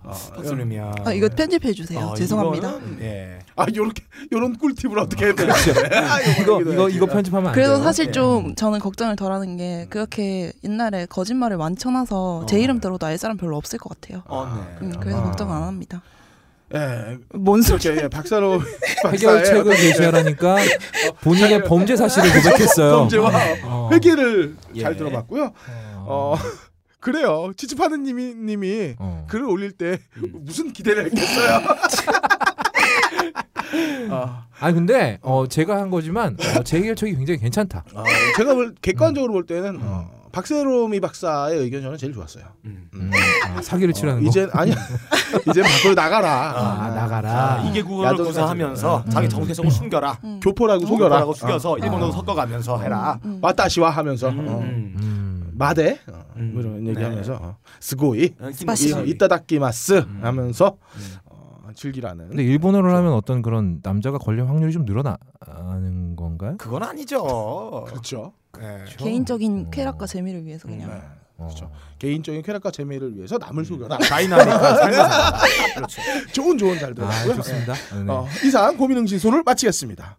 [0.02, 0.94] 박수님이야.
[1.04, 2.00] 아, 이거 편집해 주세요.
[2.00, 2.68] 어, 죄송합니다.
[2.70, 3.38] 이거는, 예.
[3.56, 5.54] 아 요렇게 요런 꿀팁을 어떻게 해야 되나?
[6.40, 7.64] 이거 이거 이거 편집하면 안 돼요.
[7.66, 8.12] 그래서 사실 예.
[8.12, 12.58] 좀 저는 걱정을 덜하는 게 그렇게 옛날에 거짓말을 많이 쳐놔서 제 어.
[12.58, 14.22] 이름 들어도 알 사람 별로 없을 것 같아요.
[14.26, 14.46] 어,
[14.80, 14.86] 네.
[14.86, 15.24] 음, 그래서 아.
[15.24, 16.02] 걱정 안 합니다.
[16.72, 17.82] 예, 뭔 소리?
[17.82, 18.60] 이렇게 예, 박사로
[19.10, 20.56] 해결책을 제시하라니까
[21.20, 22.98] 본인의 범죄 사실을 고백했어요.
[22.98, 23.30] 범죄와
[23.64, 23.90] 어.
[23.92, 24.82] 회계를 예.
[24.82, 25.52] 잘 들어봤고요.
[26.06, 26.36] 어
[27.00, 27.50] 그래요.
[27.56, 29.26] 치치파는 님이 님이 어.
[29.28, 30.32] 글을 올릴 때 음.
[30.42, 31.60] 무슨 기대를 했겠어요?
[34.10, 37.84] 아, 아니 근데 어 제가 한 거지만 어, 제 해결책이 굉장히 괜찮다.
[37.94, 38.04] 어,
[38.36, 42.44] 제가 볼, 객관적으로 볼 때는 어, 박세롬이 박사의 의견 저는 제일 좋았어요.
[42.64, 42.88] 음.
[42.94, 43.10] 음,
[43.56, 44.28] 아, 사기를 치라는 거.
[44.28, 44.70] 이제 아니
[45.50, 46.52] 이제 밖으로 나가라.
[46.56, 47.54] 아, 나가라.
[47.54, 49.04] 아, 이게 국어를 야동 구사하면서.
[49.10, 49.30] 자기 음.
[49.30, 50.18] 정체성을 숨겨라.
[50.24, 50.40] 음.
[50.42, 51.08] 교포라고 속여라.
[51.16, 51.78] 속여라고 숙여서 어.
[51.78, 52.16] 일본어도 아.
[52.16, 53.18] 섞어가면서 해라.
[53.24, 53.38] 음.
[53.42, 54.58] 와타시와 하면서 음, 어.
[54.60, 54.94] 음.
[55.00, 55.50] 음.
[55.54, 56.52] 마대 어, 음.
[56.54, 56.90] 뭐 이런 네.
[56.90, 58.48] 얘기하면서 어, 스고이 어.
[58.48, 60.20] 이- 이따다키마스 음.
[60.22, 61.14] 하면서 음.
[61.18, 61.19] 어,
[61.80, 62.28] 즐기라는.
[62.28, 66.56] 근데 일본어를 하면 어떤 그런 남자가 걸릴 확률이 좀 늘어나는 건가요?
[66.58, 67.84] 그건 아니죠.
[67.88, 68.34] 그렇죠.
[68.60, 68.84] 예.
[68.98, 69.70] 개인적인 어.
[69.70, 70.90] 쾌락과 재미를 위해서 그냥.
[70.90, 71.02] 네.
[71.38, 71.46] 어.
[71.46, 71.70] 그렇죠.
[71.98, 73.96] 개인적인 쾌락과 재미를 위해서 남을 속여라.
[73.96, 75.32] 다이나믹한 삶을 살아.
[75.74, 76.02] 그렇죠.
[76.32, 77.34] 좋은 조언 잘아 들었고요.
[77.36, 77.72] 좋습니다.
[77.72, 78.12] 네.
[78.12, 80.18] 어, 이상 고민흥신소를 마치겠습니다.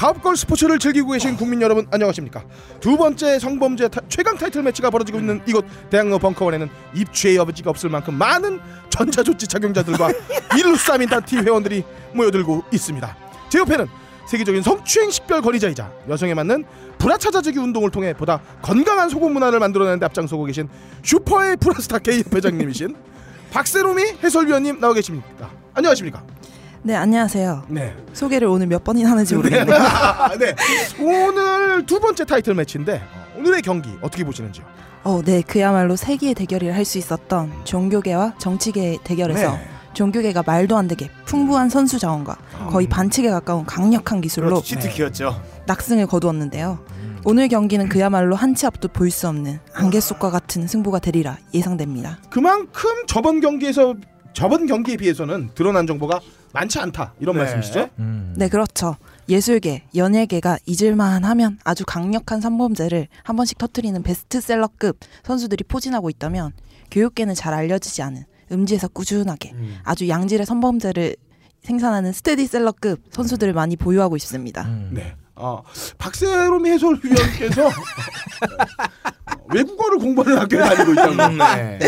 [0.00, 2.42] 가업걸 스포츠를 즐기고 계신 국민 여러분 안녕하십니까
[2.80, 7.90] 두 번째 성범죄 타- 최강 타이틀 매치가 벌어지고 있는 이곳 대학로 벙커원에는 입추의 여지가 없을
[7.90, 10.08] 만큼 많은 전자조치 착용자들과
[10.56, 11.84] 일루싸민단 팀 회원들이
[12.14, 13.14] 모여들고 있습니다
[13.50, 13.86] 제 옆에는
[14.26, 16.64] 세계적인 성추행 식별 권위자이자 여성에 맞는
[16.96, 20.70] 불화차자주기 운동을 통해 보다 건강한 소금 문화를 만들어내는 데 앞장서고 계신
[21.02, 22.96] 슈퍼의 브라스타 K 회장님이신
[23.52, 25.50] 박세롬이 해설위원님 나와 계십니다.
[25.74, 26.22] 안녕하십니까?
[26.82, 27.64] 네 안녕하세요.
[27.68, 27.94] 네.
[28.14, 29.78] 소개를 오늘 몇 번이나 하는지 모르겠네요.
[30.38, 30.54] 네.
[30.98, 33.02] 오늘 두 번째 타이틀 매치인데
[33.36, 34.64] 오늘의 경기 어떻게 보시는지요?
[35.04, 39.68] 어, 네 그야말로 세기의 대결을 할 수 있었던 종교계와 정치계의 대결에서 네.
[39.92, 42.36] 종교계가 말도 안 되게 풍부한 선수 자원과
[42.70, 44.64] 거의 반칙에 가까운 강력한 기술로 그렇죠.
[44.64, 45.42] 치트키였죠.
[45.66, 46.78] 낙승을 거두었는데요.
[47.24, 52.18] 오늘 경기는 그야말로 한 치 앞도 볼 수 없는 안개 속과 같은 승부가 되리라 예상됩니다.
[52.30, 53.94] 그만큼 저번 경기에서
[54.32, 56.20] 저번 경기에 비해서는 드러난 정보가
[56.52, 57.42] 많지 않다 이런 네.
[57.42, 57.90] 말씀이시죠?
[57.98, 58.34] 음.
[58.36, 58.96] 네 그렇죠.
[59.28, 66.52] 예술계, 연예계가 잊을만 하면 아주 강력한 산범죄를 한 번씩 터트리는 베스트셀러급 선수들이 포진하고 있다면
[66.90, 69.78] 교육계는 잘 알려지지 않은 음지에서 꾸준하게 음.
[69.84, 71.14] 아주 양질의 선범죄를
[71.62, 74.62] 생산하는 스테디셀러급 선수들을 많이 보유하고 있습니다.
[74.62, 74.90] 음.
[74.92, 75.14] 네.
[75.40, 75.62] 어,
[75.98, 77.70] 박세롬 해설위원께서
[79.52, 81.78] 외국어를 공부하는 학교에 다니고 있다고 음, 네.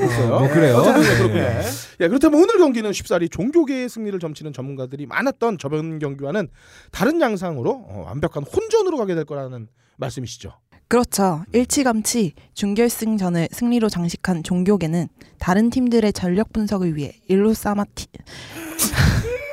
[0.00, 0.28] 있어요.
[0.38, 0.76] 뭐 그래요.
[0.76, 1.42] 어쨌든 네, 그렇군요.
[1.42, 1.62] 네.
[2.00, 6.48] 예, 그렇다면 오늘 경기는 쉽사리 종교계의 승리를 점치는 전문가들이 많았던 저번 경기와는
[6.92, 10.52] 다른 양상으로 어, 완벽한 혼전으로 가게 될 거라는 말씀이시죠.
[10.88, 11.44] 그렇죠.
[11.52, 18.06] 일찌감치 준결승전을 승리로 장식한 종교계는 다른 팀들의 전력 분석을 위해 일루사마티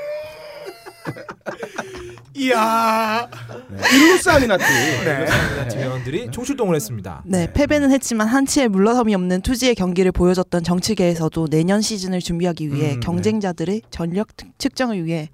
[2.35, 3.29] 이야.
[3.93, 4.63] 일루사미나티.
[4.63, 5.67] 네.
[5.69, 7.21] 팀 회원들이 총출동을 했습니다.
[7.25, 12.99] 네, 패배는 했지만 한치의 물러섬이 없는 투지의 경기를 보여줬던 정치계에서도 내년 시즌을 준비하기 위해 음,
[13.01, 15.29] 경쟁자들의 전력 특- 측정을 위해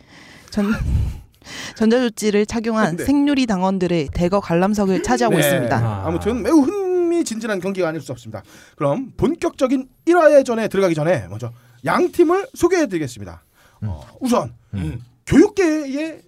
[0.49, 0.65] 전
[1.77, 3.05] 전자조치를 착용한 네.
[3.05, 5.41] 생유리 당원들의 대거 관람석을 차지하고 네.
[5.41, 5.77] 있습니다.
[5.77, 6.03] 아.
[6.05, 8.43] 아무튼 매우 흥미진진한 경기가 아닐 수 없습니다.
[8.75, 11.51] 그럼 본격적인 1화의 전에 들어가기 전에 먼저
[11.85, 13.41] 양 팀을 소개해드리겠습니다.
[13.83, 14.99] 어, 우선 음.
[15.29, 16.21] 교육계의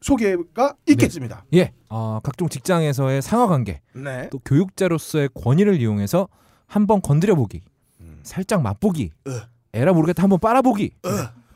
[0.00, 1.44] 소개가 있겠습니다.
[1.54, 4.28] 예, 어, 각종 직장에서의 상하 관계, 네.
[4.30, 6.28] 또 교육자로서의 권위를 이용해서
[6.66, 7.62] 한번 건드려 보기,
[8.00, 8.20] 음.
[8.22, 9.40] 살짝 맛보기, 으.
[9.74, 11.08] 에라 모르겠다 한번 빨아보기, 으.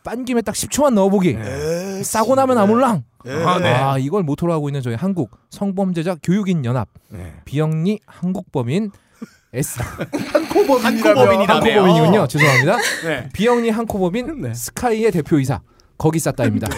[0.03, 1.31] 빤 김에 딱 10초만 넣어보기.
[1.31, 3.03] 에이, 싸고 나면 아몰랑.
[3.27, 3.33] 예.
[3.33, 3.73] 아, 네.
[3.75, 7.35] 아 이걸 모토로 하고 있는 저희 한국 성범죄자 교육인 연합 네.
[7.45, 8.93] 비영리 한국법인
[9.53, 9.81] S.
[9.83, 11.55] 한코법인이라며.
[11.55, 12.27] 한코법인이군요.
[12.29, 12.77] 죄송합니다.
[13.05, 13.29] 네.
[13.33, 14.55] 비영리 한코법인 네.
[14.55, 15.61] 스카이의 대표이사
[15.99, 16.69] 거기 쌌다입니다.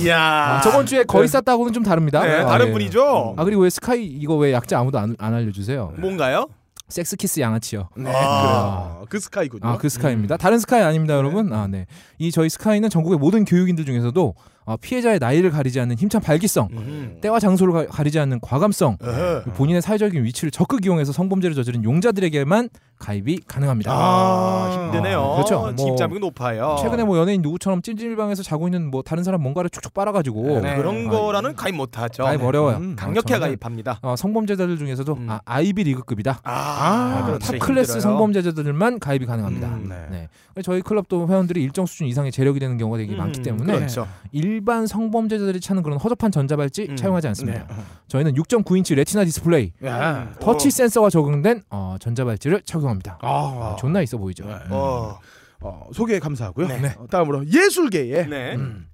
[0.00, 0.18] 이야.
[0.20, 2.22] 아, 저번 주에 거의 쌌다고는 좀 다릅니다.
[2.24, 2.72] 네, 아, 다른 예.
[2.72, 3.34] 분이죠.
[3.36, 5.94] 아 그리고 왜 스카이 이거 왜 약자 아무도 안, 안 알려주세요?
[5.98, 6.46] 뭔가요?
[6.88, 7.88] 섹스 키스 양아치요.
[7.96, 9.02] 네, 아.
[9.08, 9.62] 그 스카이군요.
[9.68, 10.36] 아 그 스카이입니다.
[10.38, 11.52] 다른 스카이 아닙니다, 여러분.
[11.52, 11.86] 아 네.
[12.18, 17.18] 이 저희 스카이는 전국의 모든 교육인들 중에서도 어, 피해자의 나이를 가리지 않는 힘찬 발기성, 음.
[17.20, 19.42] 때와 장소를 가, 가리지 않는 과감성, 어허.
[19.54, 23.90] 본인의 사회적인 위치를 적극 이용해서 성범죄를 저지른 용자들에게만 가입이 가능합니다.
[23.92, 25.20] 아, 힘드네요.
[25.20, 25.60] 아, 그렇죠.
[25.60, 26.76] 뭐 진입장벽이 높아요.
[26.82, 31.06] 최근에 뭐 연예인 누구처럼 찜질방에서 자고 있는 뭐 다른 사람 뭔가를 촉촉 빨아가지고 네, 그런
[31.06, 32.24] 아, 거라는 가입 못하죠.
[32.24, 32.46] 가입 네.
[32.46, 32.76] 어려워요.
[32.76, 34.00] 음, 강력해 어, 저는, 가입합니다.
[34.02, 35.30] 어, 성범죄자들 중에서도 음.
[35.30, 36.40] 아, 아이비 리그급이다.
[36.44, 37.52] 아, 아, 그렇죠.
[37.52, 38.00] top class 힘들어요.
[38.00, 39.68] 성범죄자들만 가입이 가능합니다.
[39.68, 40.06] 음, 네.
[40.10, 40.28] 네.
[40.62, 44.06] 저희 클럽도 회원들이 일정 수준 이상의 재력이 되는 경우가 되게 음, 많기 때문에 그렇죠.
[44.32, 46.96] 일반 성범죄자들이 찾는 그런 허접한 전자발찌 음.
[46.96, 47.66] 착용하지 않습니다.
[47.66, 47.74] 네.
[48.08, 50.32] 저희는 6.9인치 Retina 디스플레이, 야.
[50.40, 50.70] 터치 어.
[50.70, 53.18] 센서가 적용된 어, 전자발찌를 착용합니다.
[53.22, 54.44] 아, 아, 존나 있어 보이죠.
[54.44, 54.54] 네.
[54.70, 55.18] 어.
[55.60, 56.68] 어, 소개 감사하고요.
[56.68, 56.94] 네.
[56.98, 58.54] 어, 다음으로 예술계의 네.
[58.56, 58.86] 음,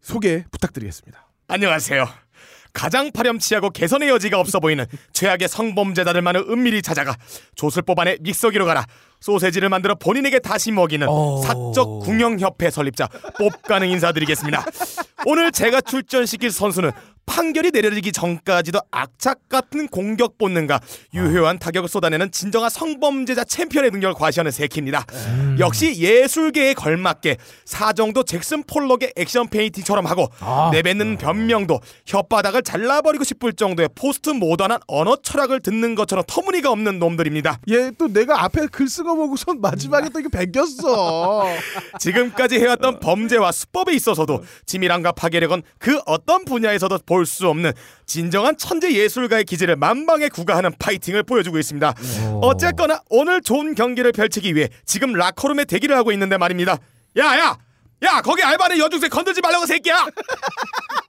[0.00, 1.26] 소개 부탁드리겠습니다.
[1.48, 2.06] 안녕하세요.
[2.72, 7.14] 가장 파렴치하고 개선의 여지가 없어 보이는 최악의 성범죄자들만을 은밀히 찾아가
[7.54, 8.84] 좆을 뽑아내 믹서기로 갈아
[9.28, 11.40] 소세지를 만들어 본인에게 다시 먹이는 오.
[11.42, 13.08] 사적 궁영협회 설립자
[13.38, 14.62] 빡가능 인사드리겠습니다.
[15.24, 16.90] 오늘 제가 출전시킬 선수는
[17.26, 20.78] 판결이 내려지기 전까지도 악착 같은 공격 본능과
[21.14, 25.06] 유효한 타격을 쏟아내는 진정한 성범죄자 챔피언의 능력을 과시하는 새끼입니다.
[25.28, 25.56] 음.
[25.58, 30.68] 역시 예술계에 걸맞게 사정도 잭슨 폴록의 액션 페인팅처럼 하고 아.
[30.74, 37.58] 내뱉는 변명도 혓바닥을 잘라버리고 싶을 정도의 포스트 모던한 언어 철학을 듣는 것처럼 터무니가 없는 놈들입니다.
[37.70, 41.44] 얘 또 내가 앞에 글 쓴 거 보고선 마지막에 또 이거 베꼈어.
[41.98, 47.72] 지금까지 해왔던 범죄와 수법에 있어서도 치밀함과 파괴력은 그 어떤 분야에서도 볼 수 없는
[48.06, 51.94] 진정한 천재 예술가의 기질을 만방에 구가하는 파이팅을 보여주고 있습니다.
[52.34, 52.40] 오.
[52.46, 56.76] 어쨌거나 오늘 좋은 경기를 펼치기 위해 지금 라커룸에 대기를 하고 있는데 말입니다.
[57.16, 57.56] 야야!
[58.02, 60.06] 야 거기 알바는 여중생 건들지 말라고 새끼야!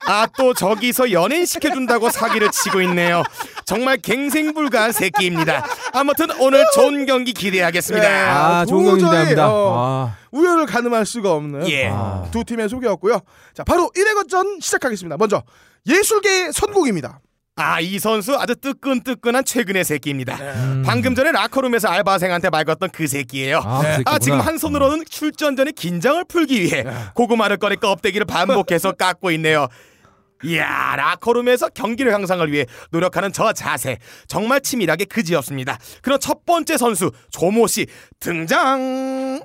[0.07, 3.23] 아 또 저기서 연예인 시켜준다고 사기를 치고 있네요.
[3.65, 5.65] 정말 갱생불가한 새끼입니다.
[5.93, 8.07] 아무튼 오늘 좋은 경기 기대하겠습니다.
[8.07, 8.15] 네.
[8.15, 9.49] 아, 좋은 경기입니다.
[9.49, 9.73] 어,
[10.11, 10.17] 아.
[10.31, 11.87] 우열을 가늠할 수가 없는 예.
[11.91, 13.21] 아, 두 팀의 소개였고요.
[13.53, 15.17] 자, 바로 1회거전 시작하겠습니다.
[15.17, 15.41] 먼저
[15.87, 17.19] 예술계의 선곡입니다.
[17.57, 20.35] 아 이 선수 아주 뜨끈뜨끈한 최근의 새끼입니다.
[20.35, 20.83] 음.
[20.85, 23.59] 방금 전에 라커룸에서 알바생한테 말 걸었던 그 새끼예요.
[23.63, 24.19] 아, 그아 새끼구나.
[24.19, 29.69] 지금 한 손으로는 출전 전에 긴장을 풀기 위해 고구마를 꺼내 껍데기를 반복해서 깎고 있네요.
[30.43, 35.77] 이야 라커룸에서 경기를 향상을 위해 노력하는 저 자세 정말 치밀하게 그지없습니다.
[36.01, 37.87] 그럼 첫 번째 선수 조모 씨
[38.19, 39.41] 등장.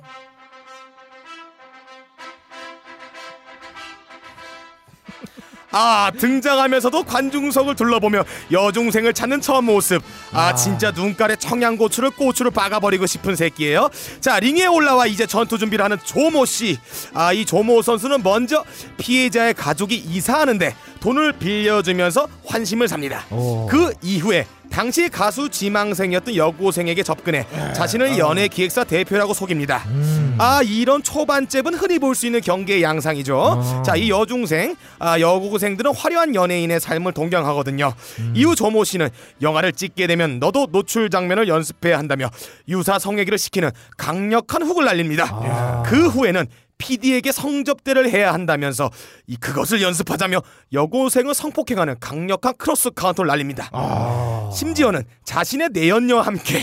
[5.71, 10.01] 아 등장하면서도 관중석을 둘러보며 여중생을 찾는 저 모습.
[10.31, 13.89] 아 진짜 눈깔에 청양고추를 고추로 박아버리고 싶은 새끼예요.
[14.19, 16.77] 자 링에 올라와 이제 전투 준비를 하는 조모 씨
[17.13, 18.63] 아 이 조모 선수는 먼저
[18.97, 23.25] 피해자의 가족이 이사하는데 돈을 빌려주면서 환심을 삽니다.
[23.31, 23.65] 오.
[23.67, 30.35] 그 이후에 당시 가수 지망생이었던 여고생에게 접근해 자신을 연예 기획사 대표라고 속입니다 음.
[30.39, 33.61] 아 이런 초반잽은 흔히 볼 수 있는 경계의 양상이죠.
[33.63, 33.83] 아.
[33.83, 37.93] 자이 여중생, 아 여고생들은 화려한 연예인의 삶을 동경하거든요.
[38.19, 38.33] 음.
[38.35, 39.09] 이후 조모 씨는
[39.41, 42.29] 영화를 찍게 되면 너도 노출 장면을 연습해야 한다며
[42.67, 45.25] 유사 성애기를 시키는 강력한 훅을 날립니다.
[45.31, 45.83] 아.
[45.85, 46.45] 그 후에는
[46.85, 48.89] PD에게 성접대를 해야 한다면서
[49.27, 50.41] 이 그것을 연습하자며
[50.73, 53.69] 여고생을 성폭행하는 강력한 cross counter를 날립니다.
[53.71, 54.49] 아.
[54.51, 56.59] 심지어는 자신의 내연녀와 함께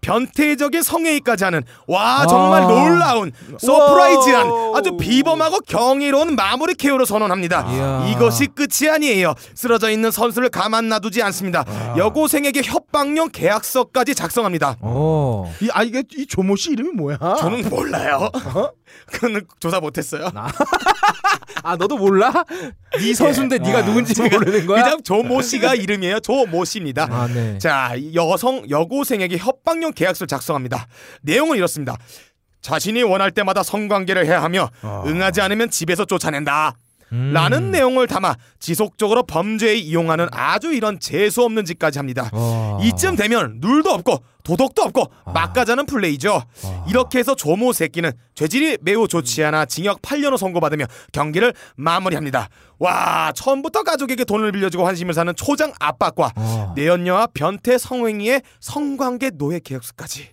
[0.00, 2.66] 변태적인 성행위까지 하는 와 정말 아.
[2.66, 4.48] 놀라운 surprise한.
[4.74, 7.72] 아주 비범하고 경이로운 마무리 care를 선언합니다.
[7.72, 8.06] 이야.
[8.08, 9.34] 이것이 끝이 아니에요.
[9.54, 11.64] 쓰러져 있는 선수를 가만 놔두지 않습니다.
[11.96, 14.76] 여고생에게 협박용 계약서까지 작성합니다.
[14.82, 15.48] 오.
[15.60, 17.18] 이, 아 이게 이 조모 씨 이름이 뭐야?
[17.38, 18.28] 저는 몰라요.
[19.06, 20.30] 그건 조사 못했어요.
[21.62, 22.44] 아 너도 몰라?
[22.98, 24.82] 네 선수인데 네가 아, 누군지 모르는 거야?
[24.82, 26.20] 그냥 조모 씨가 이름이에요.
[26.20, 27.08] 조모 씨입니다.
[27.10, 27.58] 아 네.
[27.58, 30.86] 자, 이 여성 여고생에게 협박용 계약서를 작성합니다.
[31.22, 31.96] 내용은 이렇습니다.
[32.62, 36.76] 자신이 원할 때마다 성관계를 해야 하며 응하지 않으면 집에서 쫓아낸다.
[37.12, 37.32] 음.
[37.34, 42.30] 라는 내용을 담아 지속적으로 범죄에 이용하는 아주 이런 재수 없는 짓까지 합니다.
[42.32, 42.78] 와.
[42.82, 45.32] 이쯤 되면 룰도 없고 도덕도 없고 아.
[45.32, 46.32] 막가자는 플레이죠.
[46.32, 46.84] 와.
[46.88, 52.48] 이렇게 해서 조모 새끼는 죄질이 매우 좋지 않아 징역 8년을 선고받으며 경기를 마무리합니다.
[52.78, 56.72] 와 처음부터 가족에게 돈을 빌려주고 환심을 사는 초장 압박과 와.
[56.76, 60.30] 내연녀와 변태 성행위의 성관계 노예 계약서까지.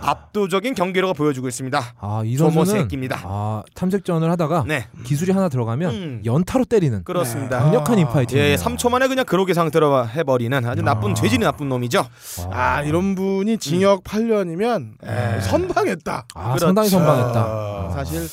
[0.00, 1.94] 압도적인 경기력을 보여주고 있습니다.
[2.00, 3.20] 아, 이 조모 선수는 새끼입니다.
[3.24, 6.22] 아, 탐색전을 하다가 네, 기술이 하나 들어가면 음.
[6.24, 7.58] 연타로 때리는 그렇습니다.
[7.60, 8.48] 강력한 아, 인파이팅이에요.
[8.52, 11.14] 예, 3초 만에 그냥 그로기 상 들어와 해버리는 아주 나쁜 아.
[11.14, 12.06] 죄질이 나쁜 놈이죠.
[12.50, 15.40] 아 이런 분이 징역 8년이면 에.
[15.40, 16.26] 선방했다.
[16.34, 16.66] 아, 그렇죠.
[16.66, 17.40] 상당히 선방했다.
[17.40, 18.26] 아, 사실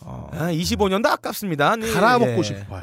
[0.00, 1.76] 어, 아, 25년도 아깝습니다.
[1.76, 2.42] 네, 갈아먹고 예.
[2.42, 2.82] 싶어요.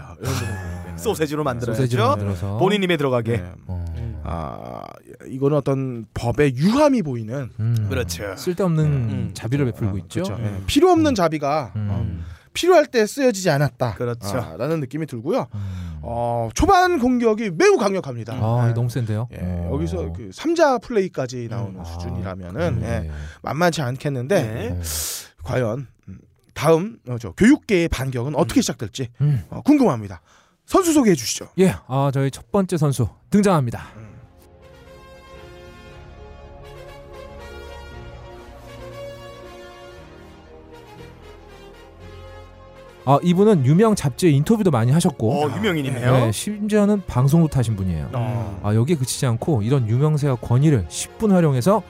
[0.99, 3.37] 소세지로 만들어서 본인 입에 들어가게.
[3.37, 3.51] 네.
[3.67, 3.85] 어.
[4.23, 4.83] 아
[5.27, 7.87] 이거는 어떤 법의 유함이 보이는 음.
[7.89, 8.35] 그렇죠.
[8.35, 9.31] 쓸데없는 음.
[9.33, 10.23] 자비를 베풀고 어, 있죠.
[10.23, 10.35] 그렇죠.
[10.35, 10.59] 음.
[10.61, 10.65] 예.
[10.67, 11.87] 필요 없는 자비가 음.
[11.89, 12.05] 어,
[12.53, 13.95] 필요할 때 쓰여지지 않았다.
[13.95, 14.37] 그렇죠.
[14.37, 15.47] 아, 라는 느낌이 들고요.
[15.53, 15.99] 음.
[16.01, 18.33] 어, 초반 공격이 매우 강력합니다.
[18.33, 18.73] 아, 예.
[18.73, 19.29] 너무 센데요.
[19.33, 19.71] 예, 어.
[19.73, 21.85] 여기서 그 3자 플레이까지 나오는 음.
[21.85, 22.87] 수준이라면은 네.
[23.05, 24.69] 예, 만만치 않겠는데 네.
[24.71, 24.81] 어.
[25.43, 26.19] 과연 음,
[26.53, 29.43] 다음 어, 저 교육계의 반격은 어떻게 시작될지 음.
[29.49, 30.21] 어, 궁금합니다.
[30.69, 31.47] 선수 소개해 주시죠.
[31.57, 33.87] 예, 아 저희 첫 번째 선수 등장합니다.
[43.05, 46.11] 아 이분은 유명 잡지에 인터뷰도 많이 하셨고, 어, 유명인이네요.
[46.11, 48.11] 네, 심지어는 방송도 타신 분이에요.
[48.13, 48.59] 어.
[48.61, 51.81] 아 여기에 그치지 않고 이런 유명세와 권위를 10분 활용해서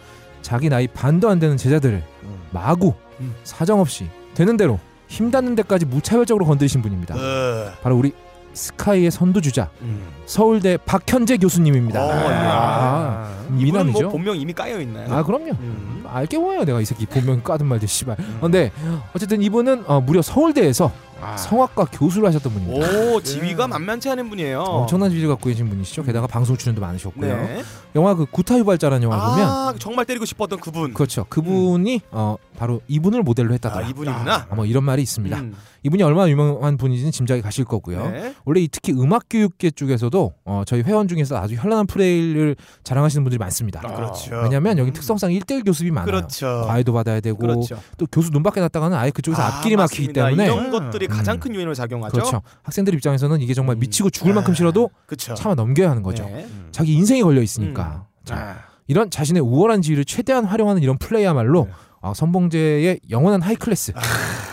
[0.41, 2.41] 자기 나이 반도 안 되는 제자들을 음.
[2.51, 3.35] 마구 음.
[3.43, 7.15] 사정없이 되는 대로 힘 닿는 데까지 무차별적으로 건드리신 분입니다.
[7.15, 7.73] 어.
[7.81, 8.13] 바로 우리
[8.59, 10.07] 스카이의 선두주자 음.
[10.25, 12.03] 서울대 박현재 교수님입니다.
[12.03, 12.35] 어, 예.
[12.35, 14.01] 아, 이분은 미남이죠.
[14.01, 15.11] 뭐 본명 이미 까여 있나요?
[15.11, 15.51] 아 그럼요.
[15.59, 16.03] 음.
[16.07, 18.17] 알게 뭐예요 내가 이 새끼 본명 까든 말든 씨발.
[18.19, 18.71] 어, 근데
[19.15, 20.91] 어쨌든 이분은 어, 무려 서울대에서
[21.21, 21.35] 아.
[21.37, 22.87] 성악과 교수를 하셨던 분입니다.
[23.11, 24.61] 오, 지위가 만만치 않은 분이에요.
[24.61, 26.03] 엄청난 지위를 갖고 계신 분이시죠.
[26.03, 27.35] 게다가 방송 출연도 많으셨고요.
[27.35, 27.63] 네.
[27.95, 30.93] 영화 그 구타 유발자라는 영화 를 보면 아, 정말 때리고 싶었던 그분.
[30.93, 31.25] 그렇죠.
[31.29, 33.87] 그분이 어, 바로 이분을 모델로 아, 했다더라.
[33.87, 34.47] 이분이구나.
[34.49, 35.37] 아, 뭐 이런 말이 있습니다.
[35.39, 35.55] 음.
[35.83, 38.09] 이분이 얼마나 유명한 분인지는 짐작이 가실 거고요.
[38.11, 38.35] 네.
[38.45, 43.39] 원래 이 특히 음악 교육계 쪽에서도 어, 저희 회원 중에서 아주 현란한 플레이를 자랑하시는 분들이
[43.39, 43.81] 많습니다.
[43.83, 44.35] 아, 그렇죠.
[44.43, 44.93] 왜냐하면 여기 음.
[44.93, 46.05] 특성상 1대1 교습이 많아요.
[46.05, 46.65] 그렇죠.
[46.67, 47.79] 과외도 받아야 되고 그렇죠.
[47.97, 50.13] 또 교수 눈 밖에 났다가는 아예 그쪽에서 아, 앞길이 막히기.
[50.13, 51.39] 때문에 이런 것들이 가장 음.
[51.39, 52.11] 큰 요인으로 작용하죠.
[52.11, 52.41] 그렇죠.
[52.63, 53.79] 학생들 입장에서는 이게 정말 음.
[53.79, 55.33] 미치고 죽을 만큼 싫어도 그렇죠.
[55.33, 56.23] 참아 넘겨야 하는 거죠.
[56.25, 56.45] 네.
[56.49, 56.67] 음.
[56.71, 57.88] 자기 인생이 걸려 있으니까.
[58.33, 58.37] 음.
[58.37, 58.55] 자, 아.
[58.87, 61.71] 이런 자신의 우월한 지위를 최대한 활용하는 이런 플레이야말로 네.
[62.01, 63.93] 아, 선봉제의 영원한 high class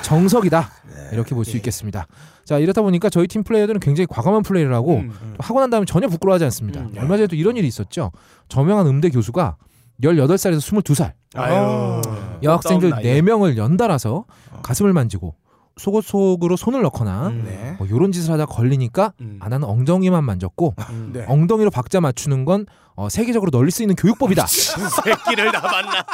[0.03, 1.09] 정석이다 네.
[1.13, 2.07] 이렇게 볼 수 있겠습니다.
[2.45, 5.11] 자 이렇다 보니까 저희 팀 플레이어들은 굉장히 과감한 플레이를 하고 음.
[5.37, 6.81] 또 하고 난 다음에 전혀 부끄러워하지 않습니다.
[6.81, 6.93] 음.
[6.99, 8.13] 얼마 전에도 이런 일이 있었죠.
[8.49, 9.57] 저명한 음대 교수가
[10.03, 12.01] 18살에서 22살 아유.
[12.43, 13.21] 여학생들 꽃다운 나이에.
[13.21, 14.25] 4명을 연달아서
[14.63, 15.35] 가슴을 만지고
[15.79, 17.43] 속옷 속으로 손을 넣거나 음.
[17.47, 17.75] 네.
[17.79, 19.39] 뭐 이런 짓을 하다 걸리니까 음.
[19.41, 21.11] 아 나는 엉덩이만 만졌고 음.
[21.13, 21.25] 네.
[21.29, 24.47] 엉덩이로 박자 맞추는 건 어, 세계적으로 널리 쓰이는 교육법이다.
[24.49, 26.05] 새끼를 다 만나.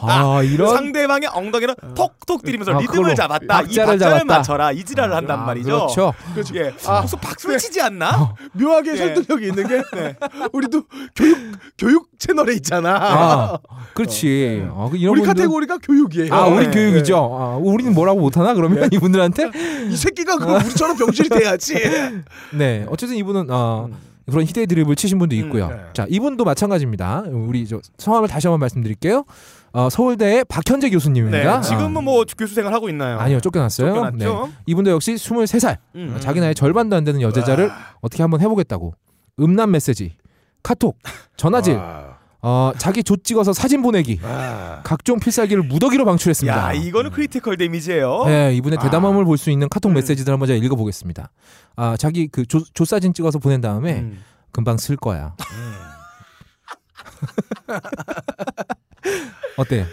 [0.00, 3.44] 아 이런 상대방의 엉덩이를 톡톡 때리면서 아, 리듬을 잡았다.
[3.44, 4.24] 이 박자를 박자를 잡았다.
[4.24, 4.72] 맞춰라.
[4.72, 5.86] 이 지랄을 한단 아, 말이죠.
[6.34, 6.54] 그렇죠.
[6.54, 6.72] 예.
[6.86, 8.34] 아, 무슨 박수를 치지 않나?
[8.52, 8.96] 묘하게 예.
[8.96, 9.82] 설득력이 있는 게
[10.52, 11.38] 우리도 교육
[11.78, 12.96] 교육 채널에 있잖아.
[12.96, 13.58] 아,
[13.94, 14.66] 그렇지.
[14.70, 16.34] 어, 그 이런 우리 분들 카테고리가 교육이에요.
[16.34, 16.70] 아 우리 네.
[16.70, 17.16] 교육이죠.
[17.16, 19.50] 아, 우리는 뭐라고 못 하나 그러면 이분들한테
[19.90, 21.74] 이 새끼가 그럼 우리처럼 병실이 돼야지.
[22.52, 23.88] 네 어쨌든 이분은 어,
[24.30, 25.66] 그런 희대 드립을 치신 분도 있고요.
[25.66, 25.82] 음, 네.
[25.92, 27.24] 자 이분도 마찬가지입니다.
[27.30, 29.24] 우리 저 성함을 다시 한번 말씀드릴게요.
[29.72, 31.60] 어, 서울대의 박현재 교수님입니다.
[31.60, 31.68] 네.
[31.68, 33.18] 지금은 뭐 교수 생활 하고 있나요?
[33.18, 33.94] 아, 아니요 쫓겨났어요.
[33.94, 34.46] 쫓겨났죠.
[34.46, 34.52] 네.
[34.66, 36.16] 이분도 역시 23살 음.
[36.20, 38.94] 자기 나이 절반도 안 되는 여제자를 어떻게 한번 해보겠다고
[39.38, 40.16] 음란 메시지,
[40.62, 40.98] 카톡,
[41.36, 42.05] 전화질, 아.
[42.48, 44.80] 어, 자기 좆 찍어서 사진 보내기, 아.
[44.84, 46.56] 각종 필살기를 무더기로 방출했습니다.
[46.56, 48.22] 야, 이거는 critical damage예요.
[48.26, 48.82] 네, 이분의 아.
[48.84, 49.94] 대담함을 볼수 있는 카톡 음.
[49.94, 51.32] 메시지들 한번 제가 읽어보겠습니다.
[51.74, 54.22] 아, 자기 그 조, 조 사진 찍어서 보낸 다음에 음.
[54.52, 55.34] 금방 쓸 거야.
[59.58, 59.84] 어때?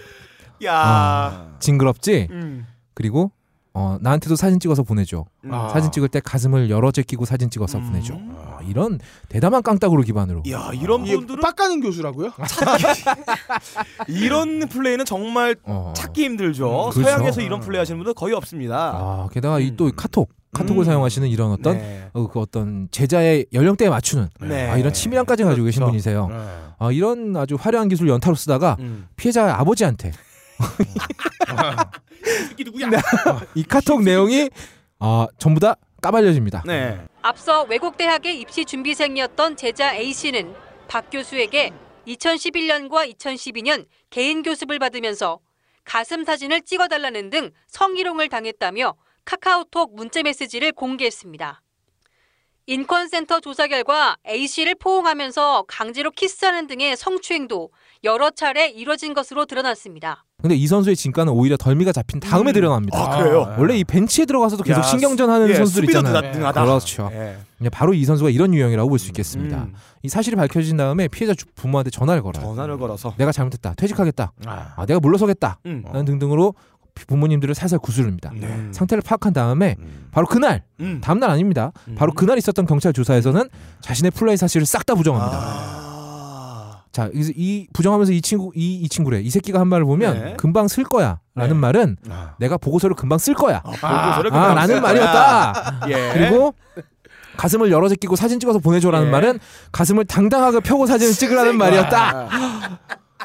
[0.64, 0.76] 야.
[0.76, 1.56] 아.
[1.58, 2.28] 징그럽지?
[2.30, 2.68] 음.
[2.94, 3.32] 그리고
[3.76, 5.26] 어, 나한테도 사진 찍어서 보내줘.
[5.46, 5.54] 음.
[5.54, 5.70] 아.
[5.70, 7.86] 사진 찍을 때 가슴을 여러 제끼고 사진 찍어서 음.
[7.88, 8.14] 보내줘.
[8.14, 10.44] 아, 이런 대담한 깡따구를 기반으로.
[10.52, 12.32] 야, 이런 이게 분들은 빡가는 교수라고요?
[14.08, 15.92] 이런 플레이는 정말 어.
[15.96, 16.68] 찾기 힘들죠.
[16.68, 17.02] 음, 그렇죠.
[17.02, 18.92] 서양에서 이런 플레이 하시는 분들 거의 없습니다.
[18.96, 19.76] 아, 게다가 이 음.
[19.76, 20.86] 또 카톡, 카톡을 음.
[20.86, 22.10] 사용하시는 이런 어떤 네.
[22.14, 24.70] 어, 그 어떤 제자의 연령대에 맞추는 네.
[24.70, 25.92] 아, 이런 치밀함까지 가지고 계신 그렇죠.
[25.92, 26.28] 분이세요.
[26.28, 26.36] 네.
[26.78, 29.08] 아, 이런 아주 화려한 기술 연타로 쓰다가 음.
[29.16, 30.12] 피해자의 아버지한테
[32.58, 32.88] 이 누구야?
[33.56, 34.50] 이 카톡 내용이
[35.00, 36.64] 아, 전부 다 까발려집니다.
[36.66, 37.00] 네.
[37.22, 40.54] 앞서 외국 대학의 입시 준비생이었던 제자 A 씨는
[40.88, 41.72] 박 교수에게
[42.08, 45.40] 2011년과 2012년 개인 교습을 받으면서
[45.86, 51.62] 가슴 사진을 찍어달라는 등 성희롱을 당했다며 카카오톡 문자 메시지를 공개했습니다.
[52.66, 57.72] 인권센터 조사 결과 A 씨를 포옹하면서 강제로 키스하는 등의 성추행도
[58.04, 60.24] 여러 차례 이뤄진 것으로 드러났습니다.
[60.44, 62.54] 근데 이 선수의 진가는 오히려 덜미가 잡힌 다음에 음.
[62.54, 63.00] 드러납니다.
[63.00, 63.56] 아, 그래요?
[63.58, 66.20] 원래 이 벤치에 들어가서도 계속 야, 신경전 하는 예, 선수들 있잖아요.
[66.34, 66.66] 드- 능하다.
[66.66, 67.10] 그렇죠.
[67.14, 67.38] 예.
[67.72, 69.58] 바로 이 선수가 이런 유형이라고 볼 수 있겠습니다.
[69.64, 69.74] 음.
[70.02, 72.44] 이 사실이 밝혀진 다음에 피해자 주- 부모한테 전화를 걸어요.
[72.44, 73.74] 전화를 걸어서 내가 잘못했다.
[73.76, 74.34] 퇴직하겠다.
[74.46, 74.74] 아.
[74.76, 75.60] 아, 내가 물러서겠다.
[75.66, 75.84] 음.
[75.86, 76.56] 라는 등등으로
[77.08, 78.30] 부모님들을 살살 구슬릅니다.
[78.36, 78.68] 네.
[78.74, 80.08] 상태를 파악한 다음에 음.
[80.12, 81.00] 바로 그날, 음.
[81.02, 81.72] 다음 날 아닙니다.
[81.88, 81.96] 음.
[81.96, 83.48] 바로 그날 있었던 경찰 조사에서는
[83.80, 85.93] 자신의 플레이 사실을 싹 다 부정합니다.
[86.94, 87.06] 아.
[87.06, 89.20] 자, 이, 이 부정하면서 이 친구 이, 이 친구래.
[89.20, 90.34] 이 새끼가 한 말을 보면 네.
[90.38, 91.60] 금방 쓸 거야 라는 네.
[91.60, 92.36] 말은 아.
[92.40, 93.64] 내가 보고서를 금방 쓸 거야.
[93.82, 95.54] 아, 보고서를 아, 그냥 라는 쓸 말이었다.
[95.54, 95.90] 거야.
[95.90, 96.14] 예.
[96.14, 96.54] 그리고
[97.36, 99.12] 가슴을 여러 제 끼고 사진 찍어서 보내줘라는 예.
[99.12, 99.40] 말은
[99.72, 102.30] 가슴을 당당하게 펴고 사진을 찍으라는 말이었다.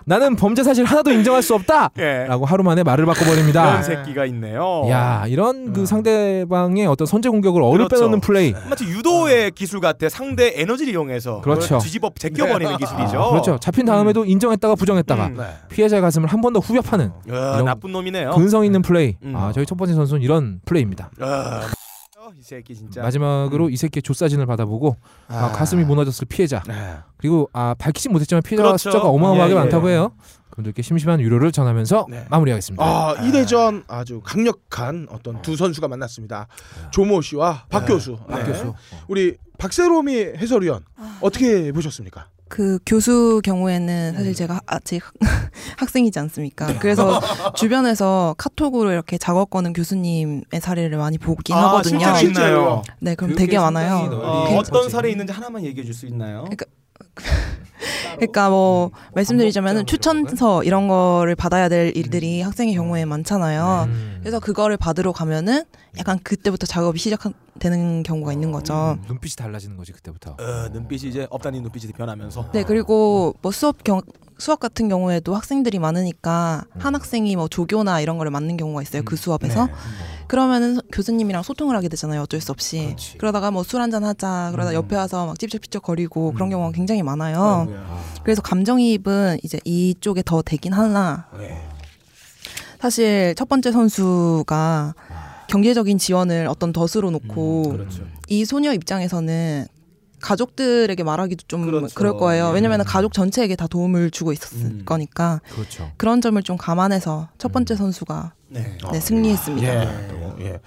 [0.05, 1.91] 나는 범죄 사실 하나도 인정할 수 없다.
[1.99, 2.25] 예.
[2.27, 3.83] 라고 하루 만에 말을 바꿔버립니다.
[3.83, 4.85] 새끼가 있네요.
[4.89, 5.87] 야 이런 그 음.
[5.87, 7.97] 상대방의 어떤 선제 공격을 어를 그렇죠.
[7.97, 8.55] 빼놓는 플레이.
[8.69, 11.79] 마치 유도의 기술 같아 상대 에너지를 이용해서 그렇죠.
[11.79, 13.19] 뒤집어 제껴버리는 기술이죠.
[13.21, 13.59] 아, 그렇죠.
[13.59, 15.37] 잡힌 다음에도 인정했다가 부정했다가 음.
[15.37, 15.45] 네.
[15.71, 18.31] 피해자의 가슴을 한 번 더 후벼파는 야, 이런 나쁜 놈이네요.
[18.31, 19.17] 근성 있는 플레이.
[19.23, 19.35] 음.
[19.37, 21.11] 아 저희 첫 번째 선수는 이런 플레이입니다.
[21.21, 21.61] 아,
[22.37, 23.03] 이 새끼 진짜.
[23.03, 24.97] 마지막으로 이 새끼의 조사진을 받아보고
[25.29, 26.97] 아, 가슴이 무너졌을 피해자 네.
[27.17, 28.79] 그리고 아 밝히지 못했지만 피해자 그렇죠.
[28.91, 29.61] 숫자가 어마어마하게 예, 예.
[29.61, 30.13] 많다고 해요.
[30.51, 32.27] 그분들께 심심한 위로를 전하면서 네.
[32.31, 32.85] 마무리하겠습니다.
[32.85, 36.49] 아, 이 대전 아주 강력한 어떤 두 선수가 만났습니다.
[36.91, 38.17] 조모 씨와 박 교수.
[38.29, 38.47] 박 네.
[38.47, 38.75] 교수.
[39.07, 40.85] 우리 박세롬이 해설위원
[41.21, 42.29] 어떻게 보셨습니까?
[42.49, 45.03] 그 교수 경우에는 사실 제가 아직
[45.79, 46.79] 학생이지 않습니까?
[46.79, 47.21] 그래서
[47.55, 51.99] 주변에서 카톡으로 이렇게 작업 거는 교수님의 사례를 많이 보긴 아, 하거든요.
[52.17, 52.83] 실제로 있나요?
[53.01, 54.11] 네, 그럼 교육계 되게 많아요.
[54.13, 56.45] 어, 그- 어떤 사례 있는지 하나만 얘기해 줄 수 있나요?
[56.45, 56.67] 그러니까
[58.27, 58.91] 뭐 음.
[59.15, 63.87] 말씀드리자면 추천서 이런 거를 받아야 될 일들이 학생의 경우에 많잖아요.
[63.89, 64.17] 음.
[64.21, 65.65] 그래서 그거를 받으러 가면은
[65.99, 68.99] 약간 그때부터 작업이 시작되는 경우가 있는 거죠.
[69.01, 70.33] 음, 눈빛이 달라지는 거지 그때부터.
[70.33, 72.51] 어, 눈빛이 이제 업다니 눈빛이 변하면서.
[72.53, 74.01] 네, 그리고 뭐 수업 경
[74.39, 76.81] 수업 같은 경우에도 학생들이 많으니까 음.
[76.81, 79.03] 한 학생이 뭐 조교나 이런 거를 맡는 경우가 있어요.
[79.05, 79.67] 그 수업에서.
[79.67, 79.73] 네.
[80.29, 82.23] 그러면은 서- 교수님이랑 소통을 하게 되잖아요.
[82.23, 82.85] 어쩔 수 없이.
[82.87, 83.19] 그렇지.
[83.19, 84.51] 그러다가 뭐 술 한잔 하자.
[84.53, 84.75] 그러다 음.
[84.75, 86.51] 옆에 와서 막 찝쩍찝쩍 거리고 그런 음.
[86.51, 87.67] 경우가 굉장히 많아요.
[87.67, 87.99] 아이고야.
[88.23, 91.61] 그래서 감정이입은 이제 이쪽에 더 되긴 하나 네.
[92.81, 94.95] 사실 첫 번째 선수가
[95.49, 98.03] 경제적인 지원을 어떤 덫으로 놓고 음, 그렇죠.
[98.29, 99.67] 이 소녀 입장에서는
[100.21, 101.95] 가족들에게 말하기도 좀 그렇죠.
[101.95, 102.49] 그럴 거예요.
[102.51, 102.55] 예.
[102.55, 104.83] 왜냐면 가족 전체에게 다 도움을 주고 있었을 음.
[104.85, 105.91] 거니까 그렇죠.
[105.97, 107.77] 그런 점을 좀 감안해서 첫 번째 음.
[107.77, 108.79] 선수가 네.
[108.93, 109.69] 네, 승리했습니다.
[109.69, 110.09] 예.
[110.09, 110.61] 또, 예.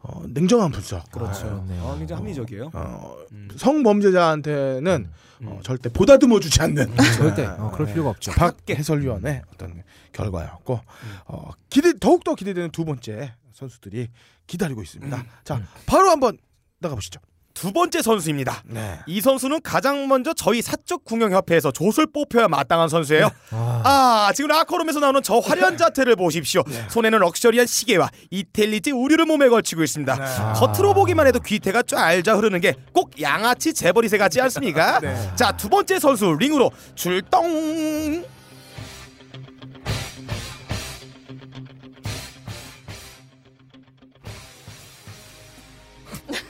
[0.00, 1.10] 어, 냉정한 분석.
[1.10, 1.44] 그렇죠.
[1.44, 1.82] 그렇네요.
[1.84, 2.70] 어, 굉장히 합리적이에요.
[2.72, 3.48] 어, 음.
[3.56, 5.08] 성범죄자한테는
[5.42, 5.46] 음.
[5.48, 7.48] 어, 절대 보다듬어 주지 않는 절대 네.
[7.48, 7.92] 어, 그럴 네.
[7.92, 8.32] 필요가 없죠.
[8.32, 11.16] 박 해설위원의 어떤 결과였고 음.
[11.26, 14.08] 어, 기대 더욱 더 기대되는 두 번째 선수들이
[14.46, 15.16] 기다리고 있습니다.
[15.16, 15.22] 음.
[15.44, 15.66] 자, 음.
[15.86, 16.38] 바로 한번
[16.80, 17.20] 나가 보시죠.
[17.58, 18.62] 두 번째 선수입니다.
[18.66, 19.00] 네.
[19.06, 23.30] 이 선수는 가장 먼저 저희 사적 궁영협회에서 조술 뽑혀야 마땅한 선수예요.
[23.50, 26.62] 아, 아 지금 라커룸에서 나오는 저 화려한 자태를 보십시오.
[26.68, 26.84] 네.
[26.88, 30.14] 손에는 럭셔리한 시계와 이텔리지 우류를 몸에 걸치고 있습니다.
[30.14, 30.22] 네.
[30.24, 30.52] 아.
[30.52, 35.00] 겉으로 보기만 해도 귀태가 쫙알자 흐르는 게 꼭 양아치 재벌이세 같지 않습니까?
[35.00, 35.32] 네.
[35.36, 38.24] 자두 번째 선수 링으로 출동.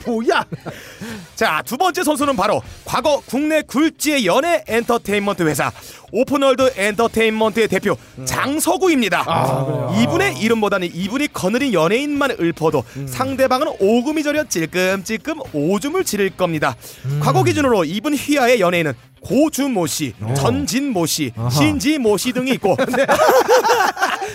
[0.09, 0.43] 뭐야?
[1.37, 5.71] 자, 두 번째 선수는 바로 과거 국내 굴지의 연예 엔터테인먼트 회사
[6.11, 7.95] 오픈월드 엔터테인먼트의 대표
[8.25, 9.25] 장서구입니다.
[9.27, 9.95] 아?
[10.01, 16.75] 이분의 이름보다는 이분이 거느린 연예인만 읊어도 상대방은 오금이 저려 찔끔찔끔 오줌을 지를 겁니다.
[17.05, 17.21] 음.
[17.23, 20.33] 과거 기준으로 이분 휘하의 연예인은 고주모 씨, 어.
[20.35, 21.33] 전진모 씨.
[21.51, 22.77] 신지모 씨 등이 있고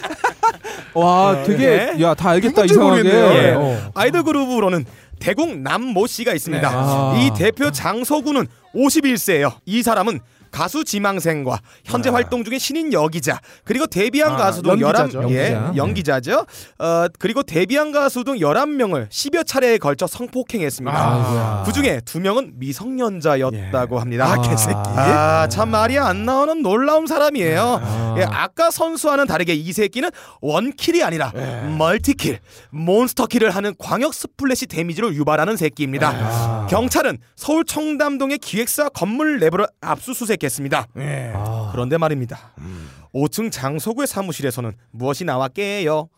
[0.93, 2.01] 와 되게 네.
[2.02, 3.09] 야 다 알겠다 이상하게.
[3.09, 3.53] 예.
[3.57, 3.91] 어.
[3.95, 4.86] 아이돌 그룹으로는
[5.23, 6.69] 대국 남모 씨가 있습니다.
[6.69, 6.75] 네.
[6.77, 7.15] 아.
[7.17, 9.55] 이 대표 장서구는 51세예요.
[9.65, 10.19] 이 사람은
[10.54, 12.13] 가수 지망생과 현재 아.
[12.13, 15.22] 활동 중인 신인 여기자 그리고 데뷔한 아, 가수 등 연기자죠.
[15.24, 15.76] 11, 예, 연기자.
[15.76, 16.46] 연기자죠.
[16.78, 20.96] 어, 그리고 데뷔한 가수 등 11명을 10여 차례에 걸쳐 성폭행했습니다.
[20.96, 21.63] 아이고야.
[21.66, 24.26] 그중에 두 명은 미성년자였다고 합니다.
[24.32, 24.74] 아, 개새끼.
[24.76, 27.80] 아, 참 말이 안 나오는 놀라운 사람이에요.
[27.82, 28.16] 아.
[28.20, 31.68] 예, 아까 선수와는 다르게 이 새끼는 one kill이 아니라 예.
[31.67, 36.10] multi kill, monster kill을 하는 광역 splash damage를 유발하는 새끼입니다.
[36.10, 36.68] 아.
[36.70, 40.88] 경찰은 서울 청담동의 기획사 건물 내부를 압수수색 했습니다.
[40.97, 41.32] 예.
[41.36, 41.69] 아.
[41.71, 42.53] 그런데 말입니다.
[42.60, 42.89] 음.
[43.13, 46.09] 5층 장서구의 사무실에서는 무엇이 나왔게요?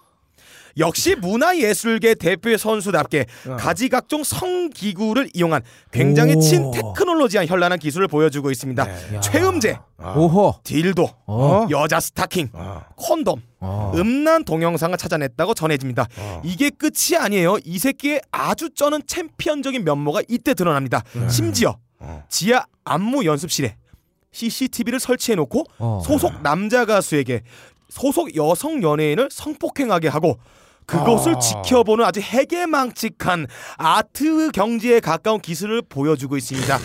[0.78, 3.56] 역시 문화예술계 대표 선수답게 어.
[3.56, 6.40] 가지각종 성기구를 이용한 굉장히 오.
[6.42, 8.84] 친테크놀로지한 현란한 기술을 보여주고 있습니다.
[8.84, 9.16] 네.
[9.16, 9.20] 야.
[9.22, 10.14] 최음제, 아.
[10.16, 10.56] 오호.
[10.64, 11.68] 딜도, 어.
[11.70, 12.84] 여자 스타킹, 아.
[12.98, 13.94] 콘돔, 어.
[13.96, 16.08] 음란 동영상을 찾아냈다고 전해집니다.
[16.18, 16.42] 어.
[16.44, 17.58] 이게 끝이 아니에요.
[17.64, 21.04] 이 새끼의 아주 쩌는 챔피언적인 면모가 이때 드러납니다.
[21.14, 21.30] 네.
[21.30, 22.24] 심지어 어.
[22.28, 23.78] 지하 안무 연습실에
[24.36, 26.02] CCTV를 설치해 놓고 어.
[26.06, 27.42] 소속 남자 가수에게
[27.90, 30.38] 소속 여성 연예인을 성폭행하게 하고
[30.88, 31.40] 그것을 아.
[31.40, 36.80] 지켜보는 아주 해괴망측한 아트 경지에 가까운 기술을 보여주고 있습니다.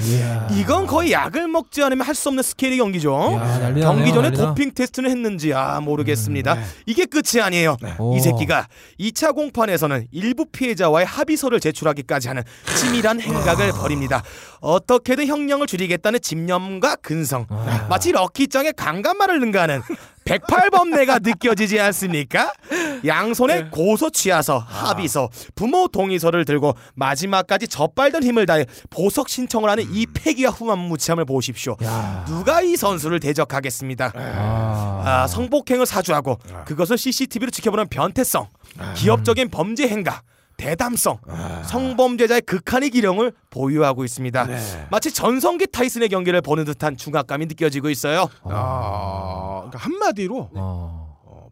[0.55, 3.13] 이건 거의 약을 먹지 않으면 할 수 없는 스케일의 경기죠.
[3.35, 4.47] 야, 난리 경기 전에 난리나.
[4.55, 6.57] 도핑 테스트는 했는지 아 모르겠습니다.
[6.87, 7.77] 이게 끝이 아니에요.
[7.99, 8.17] 오.
[8.17, 12.43] 이 새끼가 2차 공판에서는 일부 피해자와의 합의서를 제출하기까지 하는
[12.79, 14.23] 치밀한 행각을 벌입니다.
[14.61, 17.47] 어떻게든 형량을 줄이겠다는 집념과 근성.
[17.49, 17.87] 아.
[17.89, 19.83] 마치 럭키짱의 강간말을 능가하는
[20.25, 22.53] 108범내가 느껴지지 않습니까?
[23.05, 30.07] 양손에 고소 취하서 합의서, 부모 동의서를 들고 마지막까지 젖발던 힘을 다해 보석 신청을 하는 이
[30.07, 31.77] 패기와 후만무치함을 보십시오.
[31.83, 32.25] 야.
[32.29, 34.13] 누가 이 선수를 대적하겠습니다.
[34.15, 35.03] 아.
[35.05, 38.47] 아, 성폭행을 사주하고 그것을 CCTV로 지켜보는 변태성,
[38.95, 40.23] 기업적인 범죄 행각,
[40.61, 41.19] 대담성,
[41.65, 44.47] 성범죄자의 극한의 기령을 보유하고 있습니다.
[44.91, 48.29] 마치 전성기 타이슨의 경기를 보는 듯한 중압감이 느껴지고 있어요.
[48.45, 51.00] 아, 그러니까 한마디로 어.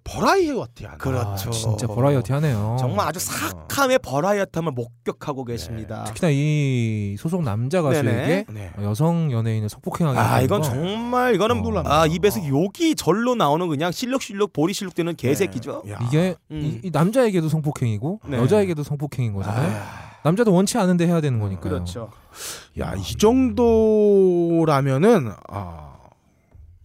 [0.08, 0.98] 어, 버라이어티한.
[0.98, 1.48] 그렇죠.
[1.48, 2.76] 아, 진짜 버라이어티하네요.
[2.80, 6.04] 정말 아주 사악함의 버라이어티함을 목격하고 계십니다.
[6.04, 8.46] 특히나 이 소속 남자 가수에게.
[8.48, 8.72] 네.
[8.82, 10.68] 여성 연예인을 성폭행하게 아 이건 거.
[10.68, 11.82] 정말 이거는 어.
[11.84, 15.82] 아 입에서 욕이 절로 나오는 그냥 실룩실룩 보리 실룩 되는 개새끼죠.
[15.88, 15.98] 야.
[16.02, 16.60] 이게 음.
[16.62, 18.38] 이, 이 남자에게도 성폭행이고 네.
[18.38, 19.76] 여자에게도 성폭행인 거잖아요.
[19.76, 21.70] 아, 남자도 원치 않은데 해야 되는 거니까요.
[21.70, 22.10] 그렇죠.
[22.78, 25.92] 야, 이 정도라면은 아,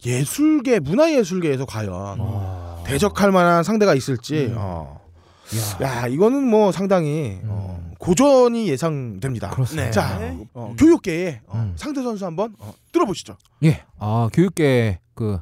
[0.05, 2.72] 예술계, 문화예술계에서 과연 아.
[2.85, 4.47] 대적할 만한 상대가 있을지.
[4.47, 4.55] 음.
[4.57, 5.01] 어.
[5.81, 7.93] 야, 야, 이거는 뭐 상당히 어, 음.
[7.99, 9.49] 고전이 예상됩니다.
[9.51, 9.85] 그렇습니다.
[9.85, 9.91] 네.
[9.91, 10.19] 자,
[10.53, 10.75] 어, 음.
[10.75, 11.73] 교육계의 어, 음.
[11.75, 13.37] 상대 선수 한번 어, 들어보시죠.
[13.63, 15.39] 예, 아 교육계 그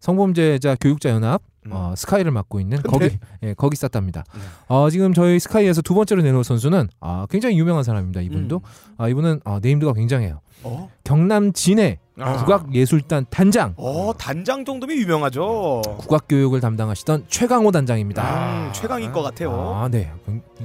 [0.00, 1.70] 성범죄자 교육자 연합 음.
[1.72, 2.82] 어, 스카이를 맡고 있는 네.
[2.82, 4.24] 거기 예, 거기 쌌답니다.
[4.34, 4.40] 네.
[4.68, 8.20] 어, 지금 저희 스카이에서 두 번째로 내놓은 선수는 아, 굉장히 유명한 사람입니다.
[8.22, 8.94] 이분도 음.
[8.98, 10.40] 아, 이분은 어, 네임드가 굉장해요.
[10.62, 10.90] 어?
[11.04, 12.44] 경남 진해 아.
[12.44, 15.82] 국악예술단 단장 어 단장 정도면 유명하죠.
[15.98, 18.66] 국악교육을 담당하시던 최강호 단장입니다.
[18.66, 19.50] 음, 최강일 것 같아요.
[19.52, 20.12] 아, 네.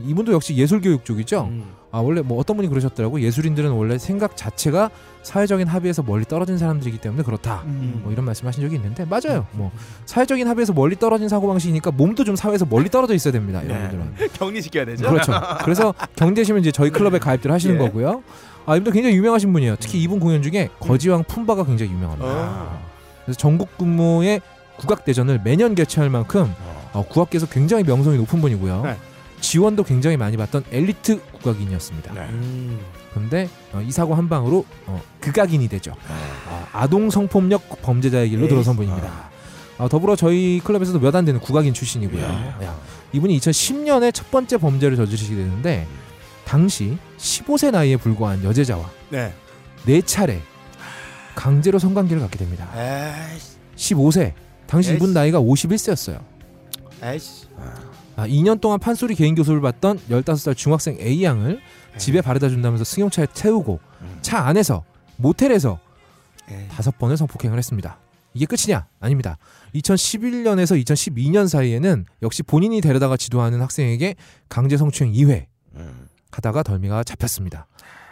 [0.04, 1.46] 이분도 역시 예술교육 쪽이죠.
[1.50, 1.74] 음.
[1.90, 3.22] 아, 원래 뭐 어떤 분이 그러셨더라고.
[3.22, 4.90] 예술인들은 원래 생각 자체가
[5.24, 7.64] 사회적인 합의에서 멀리 떨어진 사람들이기 때문에 그렇다.
[7.66, 8.02] 음.
[8.04, 9.48] 뭐 이런 말씀하신 적이 있는데 맞아요.
[9.54, 9.72] 뭐
[10.06, 13.62] 사회적인 합의에서 멀리 떨어진 사고 방식이니까 몸도 좀 사회에서 멀리 떨어져 있어야 됩니다.
[13.62, 13.90] 이런 네.
[13.90, 14.30] 분들은.
[14.34, 15.10] 격리시켜야 되죠.
[15.10, 15.32] 그렇죠.
[15.64, 17.80] 그래서 경대시면 이제 저희 클럽에 가입들 하시는 예.
[17.80, 18.22] 거고요.
[18.68, 19.78] 아, 이분도 굉장히 유명하신 분이에요.
[19.80, 22.30] 특히 이분 공연 중에 거지왕 품바가 굉장히 유명합니다.
[22.30, 22.86] 어.
[23.24, 24.42] 그래서 전국 근무의
[24.78, 26.54] 국악 대전을 매년 개최할 만큼
[26.94, 28.82] 어, 국악계에서 굉장히 명성이 높은 분이고요.
[28.84, 28.98] 네.
[29.40, 32.14] 지원도 굉장히 많이 받던 엘리트 국악인이었습니다.
[32.14, 32.22] 네.
[32.30, 32.80] 음.
[33.14, 35.94] 그런데 어, 이 사고 한 방으로 어, 극악인이 되죠.
[36.10, 38.50] 아, 아동 성폭력 범죄자의 길로 에이.
[38.50, 39.30] 들어선 분입니다.
[39.78, 42.22] 아, 더불어 저희 클럽에서도 몇 안 되는 국악인 출신이고요.
[42.22, 42.66] 예.
[42.66, 42.76] 야,
[43.14, 45.88] 이분이 2010년에 첫 번째 범죄를 저지르시게 되는데
[46.48, 49.34] 당시 15세 나이에 불과한 여제자와 네.
[49.86, 50.42] 네 차례
[51.36, 52.70] 강제로 성관계를 갖게 됩니다.
[52.74, 53.94] 에이씨.
[53.96, 54.34] 15세.
[54.66, 55.14] 당시 이분 에이씨.
[55.14, 56.24] 나이가 51세였어요.
[57.04, 57.48] 에이씨.
[58.16, 61.60] 아, 2년 동안 판소리 개인 교습을 받던 15살 중학생 A 양을
[61.98, 64.18] 집에 바래다 준다면서 승용차에 태우고 음.
[64.22, 64.84] 차 안에서
[65.18, 65.80] 모텔에서.
[66.70, 68.00] 다섯 번을 성폭행을 했습니다.
[68.34, 68.88] 이게 끝이냐?
[69.02, 69.38] 아닙니다.
[69.76, 74.16] 2011년에서 2012년 사이에는 역시 본인이 데려다가 지도하는 학생에게
[74.48, 75.57] 강제 성추행 2회 음.
[76.32, 77.68] 하다가 덜미가 잡혔습니다.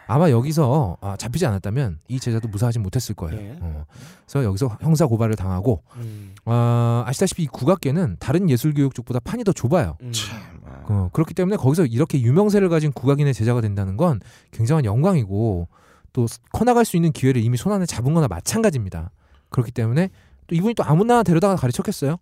[0.07, 3.39] 아마 여기서 아, 잡히지 않았다면 이 제자도 무사하지 못했을 거예요.
[3.39, 3.57] 예.
[3.59, 3.85] 어.
[4.25, 6.35] 그래서 여기서 형사 고발을 당하고 음.
[6.45, 9.97] 아, 아시다시피 이 국악계는 다른 예술 교육 쪽보다 판이 더 좁아요.
[10.01, 10.11] 음.
[10.11, 10.39] 참.
[10.65, 10.83] 아.
[10.89, 14.19] 어, 그렇기 때문에 거기서 이렇게 유명세를 가진 국악인의 제자가 된다는 건
[14.51, 15.67] 굉장한 영광이고
[16.13, 19.11] 또 커나갈 수 있는 기회를 이미 손안에 잡은 거나 마찬가지입니다.
[19.49, 20.09] 그렇기 때문에
[20.47, 22.17] 또 이분이 또 아무나 데려다가 가르쳤겠어요.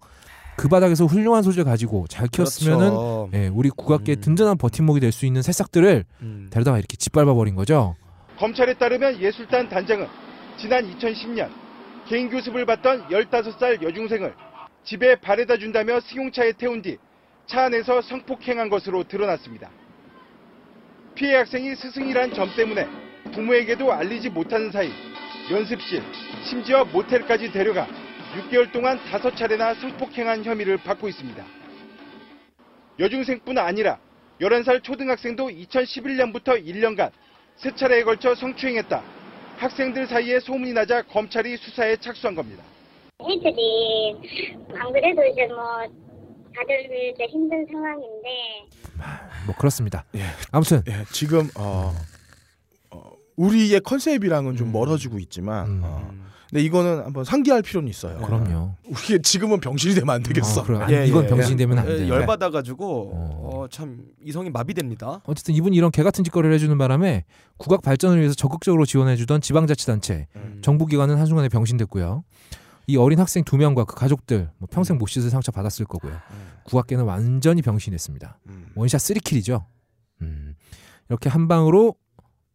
[0.56, 3.30] 그 바닥에서 훌륭한 소질 가지고 잘 키웠으면은 그렇죠.
[3.34, 4.22] 예, 우리 국악계 음.
[4.22, 6.48] 든든한 버팀목이 될 수 있는 새싹들을 음.
[6.52, 7.96] 데려다가 이렇게 짓밟아 버린 거죠.
[8.38, 10.08] 검찰에 따르면 예술단 단장은
[10.58, 11.50] 지난 2010년
[12.08, 14.34] 개인 교습을 받던 15살 여중생을
[14.84, 16.98] 집에 바래다 준다며 승용차에 태운 뒤
[17.46, 19.70] 차 안에서 성폭행한 것으로 드러났습니다.
[21.16, 22.88] 피해 학생이 스승이란 점 때문에
[23.34, 24.90] 부모에게도 알리지 못하는 사이
[25.52, 26.02] 연습실,
[26.50, 27.88] 심지어 모텔까지 데려가
[28.34, 31.46] 6개월 동안 5차례나 성폭행한 혐의를 받고 있습니다.
[33.00, 34.00] 여중생뿐 아니라
[34.42, 37.12] 11살 초등학생도 2011년부터 1년간
[37.58, 39.04] 세 차례에 걸쳐 성추행했다.
[39.58, 42.64] 학생들 사이에 소문이 나자 검찰이 수사에 착수한 겁니다.
[43.22, 44.16] 애들이
[44.76, 45.78] 안 그래도 이제 뭐
[46.56, 48.68] 다들 이제 힘든 상황인데
[49.46, 50.06] 뭐 그렇습니다.
[50.16, 50.24] 예.
[50.52, 51.94] 아무튼 예, 지금 어,
[52.92, 54.72] 어, 우리의 컨셉이랑은 좀 음.
[54.74, 55.82] 멀어지고 있지만 음.
[55.84, 56.12] 어,
[56.54, 58.20] 근데 이거는 한번 상기할 필요는 있어요.
[58.20, 58.76] 그럼요.
[58.86, 60.62] 우리 지금은 병신이 되면 안 되겠어.
[60.62, 61.58] 아, 그럼 안- 예, 이건 예, 병신이 예.
[61.58, 62.08] 되면 안 예, 돼.
[62.08, 63.50] 열 받아가지고 어.
[63.64, 65.22] 어, 참 이성이 마비됩니다.
[65.26, 67.26] 어쨌든 이분이 이런 개 같은 짓거리를 해주는 바람에
[67.58, 70.60] 국악 발전을 위해서 적극적으로 지원해주던 지방자치단체, 음.
[70.62, 72.24] 정부기관은 한순간에 병신됐고요.
[72.86, 76.14] 이 어린 학생 두 명과 그 가족들 뭐 평생 못 씻을 상처 받았을 거고요.
[76.66, 78.40] 구학계는 완전히 병신했습니다.
[78.50, 78.68] 음.
[78.76, 79.64] 원샷 3킬이죠.
[80.22, 80.54] 음,
[81.10, 81.96] 이렇게 한 방으로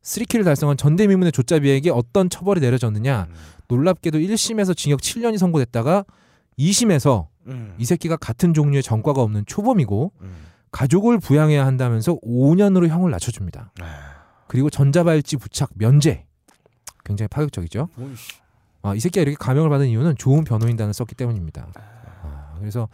[0.03, 3.27] 3킬을 달성한 전대미문의 조짜비에게 어떤 처벌이 내려졌느냐?
[3.69, 6.05] 놀랍게도 1심에서 징역 7년이 선고됐다가
[6.59, 7.75] 2심에서 음.
[7.79, 10.33] 이 새끼가 같은 종류의 전과가 없는 초범이고 음.
[10.71, 13.73] 가족을 부양해야 한다면서 5년으로 형을 낮춰줍니다.
[14.47, 16.25] 그리고 전자발찌 부착 면제.
[17.05, 17.89] 굉장히 파격적이죠.
[18.83, 21.69] 아, 이 새끼가 이렇게 감형을 받은 이유는 좋은 변호인단을 썼기 때문입니다.
[22.23, 22.89] 아, 그래서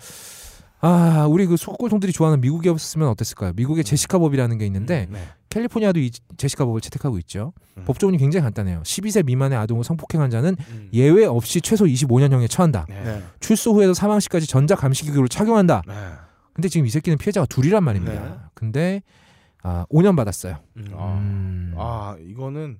[0.81, 3.53] 아, 우리 그 소골통들이 좋아하는 미국이었으면 어땠을까요?
[3.55, 5.27] 미국의 제시카 법이라는 게 있는데 네.
[5.49, 7.53] 캘리포니아도 이 제시카 법을 채택하고 있죠.
[7.79, 7.85] 음.
[7.87, 8.83] 법 조문이 굉장히 간단해요.
[8.83, 10.91] 12세 미만의 아동을 성폭행한 자는 음.
[10.93, 12.87] 예외 없이 최소 25년형에 처한다.
[12.89, 13.23] 네.
[13.41, 15.83] 출소 후에도 사망 시까지 전자 감시기구를 착용한다.
[15.87, 15.95] 네.
[16.53, 18.21] 근데 지금 이 새끼는 피해자가 둘이란 말입니다.
[18.21, 18.35] 네.
[18.55, 19.03] 근데
[19.63, 20.57] 아, 5년 받았어요.
[20.93, 21.75] 아, 음.
[21.77, 22.79] 아 이거는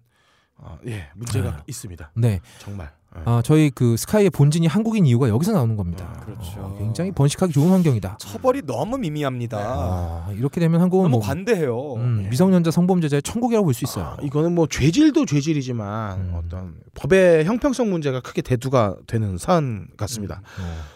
[0.57, 1.63] 아, 예 문제가 네.
[1.67, 2.13] 있습니다.
[2.17, 2.41] 네.
[2.59, 2.93] 정말.
[3.15, 3.23] 네.
[3.27, 6.05] 아, 저희 그 스카이의 본진이 한국인 이유가 여기서 나오는 겁니다.
[6.17, 6.61] 아, 그렇죠.
[6.61, 8.17] 어, 굉장히 번식하기 좋은 환경이다.
[8.19, 9.59] 처벌이 너무 미미합니다.
[9.59, 11.95] 아, 이렇게 되면 한국은 너무 뭐 관대해요.
[11.95, 12.29] 음, 예.
[12.29, 14.05] 미성년자 성범죄자의 천국이라고 볼 수 있어요.
[14.05, 16.35] 아, 이거는 뭐 죄질도 죄질이지만 음.
[16.35, 20.43] 어떤 법의 형평성 문제가 크게 대두가 되는 사안 같습니다.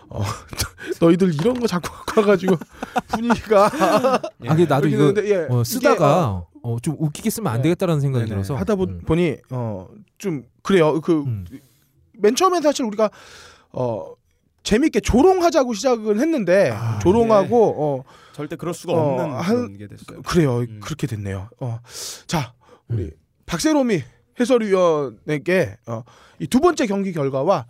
[0.08, 0.22] 어.
[1.00, 2.56] 너희들 이런 거 자꾸 갖고 와가지고
[3.08, 7.52] 분위기가 아, 근데 나도 이거 되는데, 예, 어, 이게, 쓰다가 어, 어, 좀 웃기게 쓰면
[7.52, 7.62] 안 네.
[7.64, 8.34] 되겠다라는 생각이 네네.
[8.34, 9.02] 들어서 하다 보, 음.
[9.06, 9.86] 보니 어
[10.18, 11.00] 좀 그래요.
[11.00, 11.24] 그
[12.18, 12.34] 맨 음.
[12.36, 13.10] 처음엔 사실 우리가
[13.72, 14.14] 어
[14.62, 18.04] 재밌게 조롱하자고 시작을 했는데 아, 조롱하고 어
[18.34, 20.22] 절대 그럴 수가 어, 없는 한- 게 됐어요.
[20.22, 20.58] 그래요.
[20.58, 20.80] 음.
[20.82, 21.48] 그렇게 됐네요.
[21.60, 21.80] 어.
[22.26, 22.52] 자,
[22.88, 23.10] 우리 음.
[23.46, 24.02] 박세롬이
[24.38, 26.02] 해설위원에게 어,
[26.38, 27.66] 이 두 번째 경기 결과와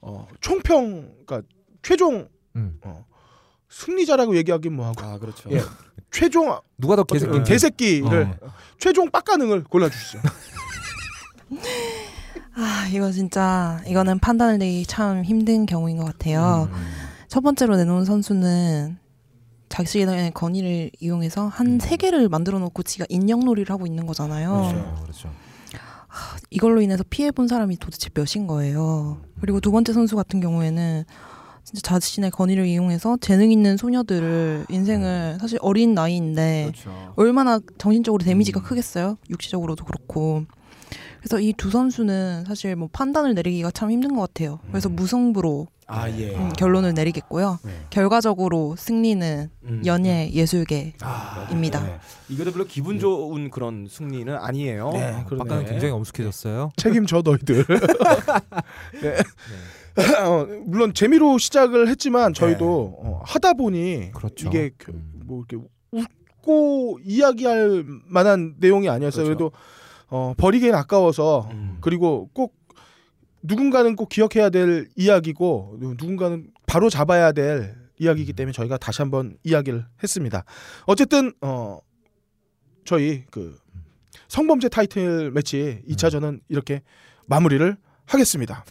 [0.00, 1.42] 어, 총평, 그러니까
[1.82, 2.78] 최종 음.
[2.84, 3.04] 어,
[3.68, 5.48] 승리자라고 얘기하긴 뭐하고 아 그렇죠.
[5.50, 5.60] 예.
[6.10, 8.52] 최종 누가 더 개새끼 개새끼를 어.
[8.78, 10.18] 최종 빡가능을 골라 주시죠.
[12.54, 16.68] 아 이거 진짜 이거는 판단을 내기 참 힘든 경우인 것 같아요.
[16.70, 16.76] 음.
[17.28, 18.98] 첫 번째로 내놓은 선수는
[19.68, 21.50] 자신의 건의를 이용해서 음.
[21.50, 24.50] 한세 개를 만들어 놓고 지가 인형놀이를 하고 있는 거잖아요.
[24.50, 25.02] 그렇죠.
[25.02, 25.30] 그렇죠.
[26.50, 29.22] 이걸로 인해서 피해 본 사람이 도대체 몇인 거예요.
[29.40, 31.04] 그리고 두 번째 선수 같은 경우에는
[31.64, 37.14] 진짜 자신의 건의를 이용해서 재능 있는 소녀들을 인생을 사실 어린 나이인데 그렇죠.
[37.16, 38.62] 얼마나 정신적으로 데미지가 음.
[38.62, 39.16] 크겠어요?
[39.30, 40.44] 육체적으로도 그렇고.
[41.22, 44.58] 그래서 이 두 선수는 사실 뭐 판단을 내리기가 참 힘든 것 같아요.
[44.68, 46.34] 그래서 무승부로 아 예.
[46.34, 47.58] 음, 결론을 내리겠고요.
[47.64, 47.72] 네.
[47.90, 49.82] 결과적으로 승리는 음.
[49.86, 51.80] 연예 예술계 아, 입니다.
[51.84, 51.98] 네.
[52.28, 54.90] 이거도 별로 기분 좋은 그런 승리는 아니에요.
[54.92, 55.42] 네, 그러네.
[55.44, 55.70] 아까는 네.
[55.70, 56.72] 굉장히 엄숙해졌어요.
[56.76, 57.64] 책임져 너희들.
[59.02, 59.16] 네.
[60.24, 64.48] 어, 물론 재미로 시작을 했지만 저희도 어, 하다 보니 그렇죠.
[64.48, 65.12] 이게 그- 음.
[65.24, 69.24] 뭐 이렇게 웃고 이야기할 만한 내용이 아니었어요.
[69.24, 69.50] 그렇죠.
[69.50, 69.52] 그래도
[70.14, 71.78] 어, 버리기엔 아까워서 음.
[71.80, 72.54] 그리고 꼭
[73.42, 79.86] 누군가는 꼭 기억해야 될 이야기고 누군가는 바로 잡아야 될 이야기이기 때문에 저희가 다시 한번 이야기를
[80.02, 80.44] 했습니다.
[80.84, 81.78] 어쨌든 어
[82.84, 83.58] 저희 그
[84.28, 86.82] 성범죄 타이틀 매치 2차전은 이렇게
[87.24, 88.64] 마무리를 하겠습니다.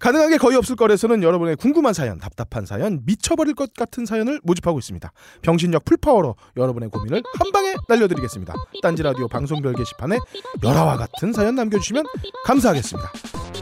[0.00, 5.12] 가능하게 거의 없을 거래서는 여러분의 궁금한 사연, 답답한 사연, 미쳐버릴 것 같은 사연을 모집하고 있습니다.
[5.42, 8.54] 병신력 풀파워로 여러분의 고민을 한 방에 날려드리겠습니다.
[8.82, 10.18] 딴지 라디오 방송별 게시판에
[10.62, 12.04] 열화와 같은 사연 남겨주시면
[12.44, 13.12] 감사하겠습니다.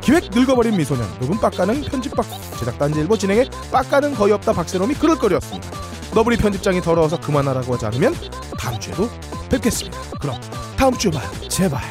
[0.01, 2.25] 기획 늙어버린 미소년, 녹음 빡가는 편집박
[2.59, 5.71] 제작 딴지 일보 진행에 빡가는 거의 없다 박세롬이 그럴 거리였습니다.
[6.15, 8.15] 너브리 편집장이 더러워서 그만하라고 하지 않으면
[8.59, 9.09] 다음 주에도
[9.51, 9.99] 뵙겠습니다.
[10.21, 10.41] 그럼
[10.77, 11.29] 다음 주에 봐요.
[11.49, 11.83] 제발.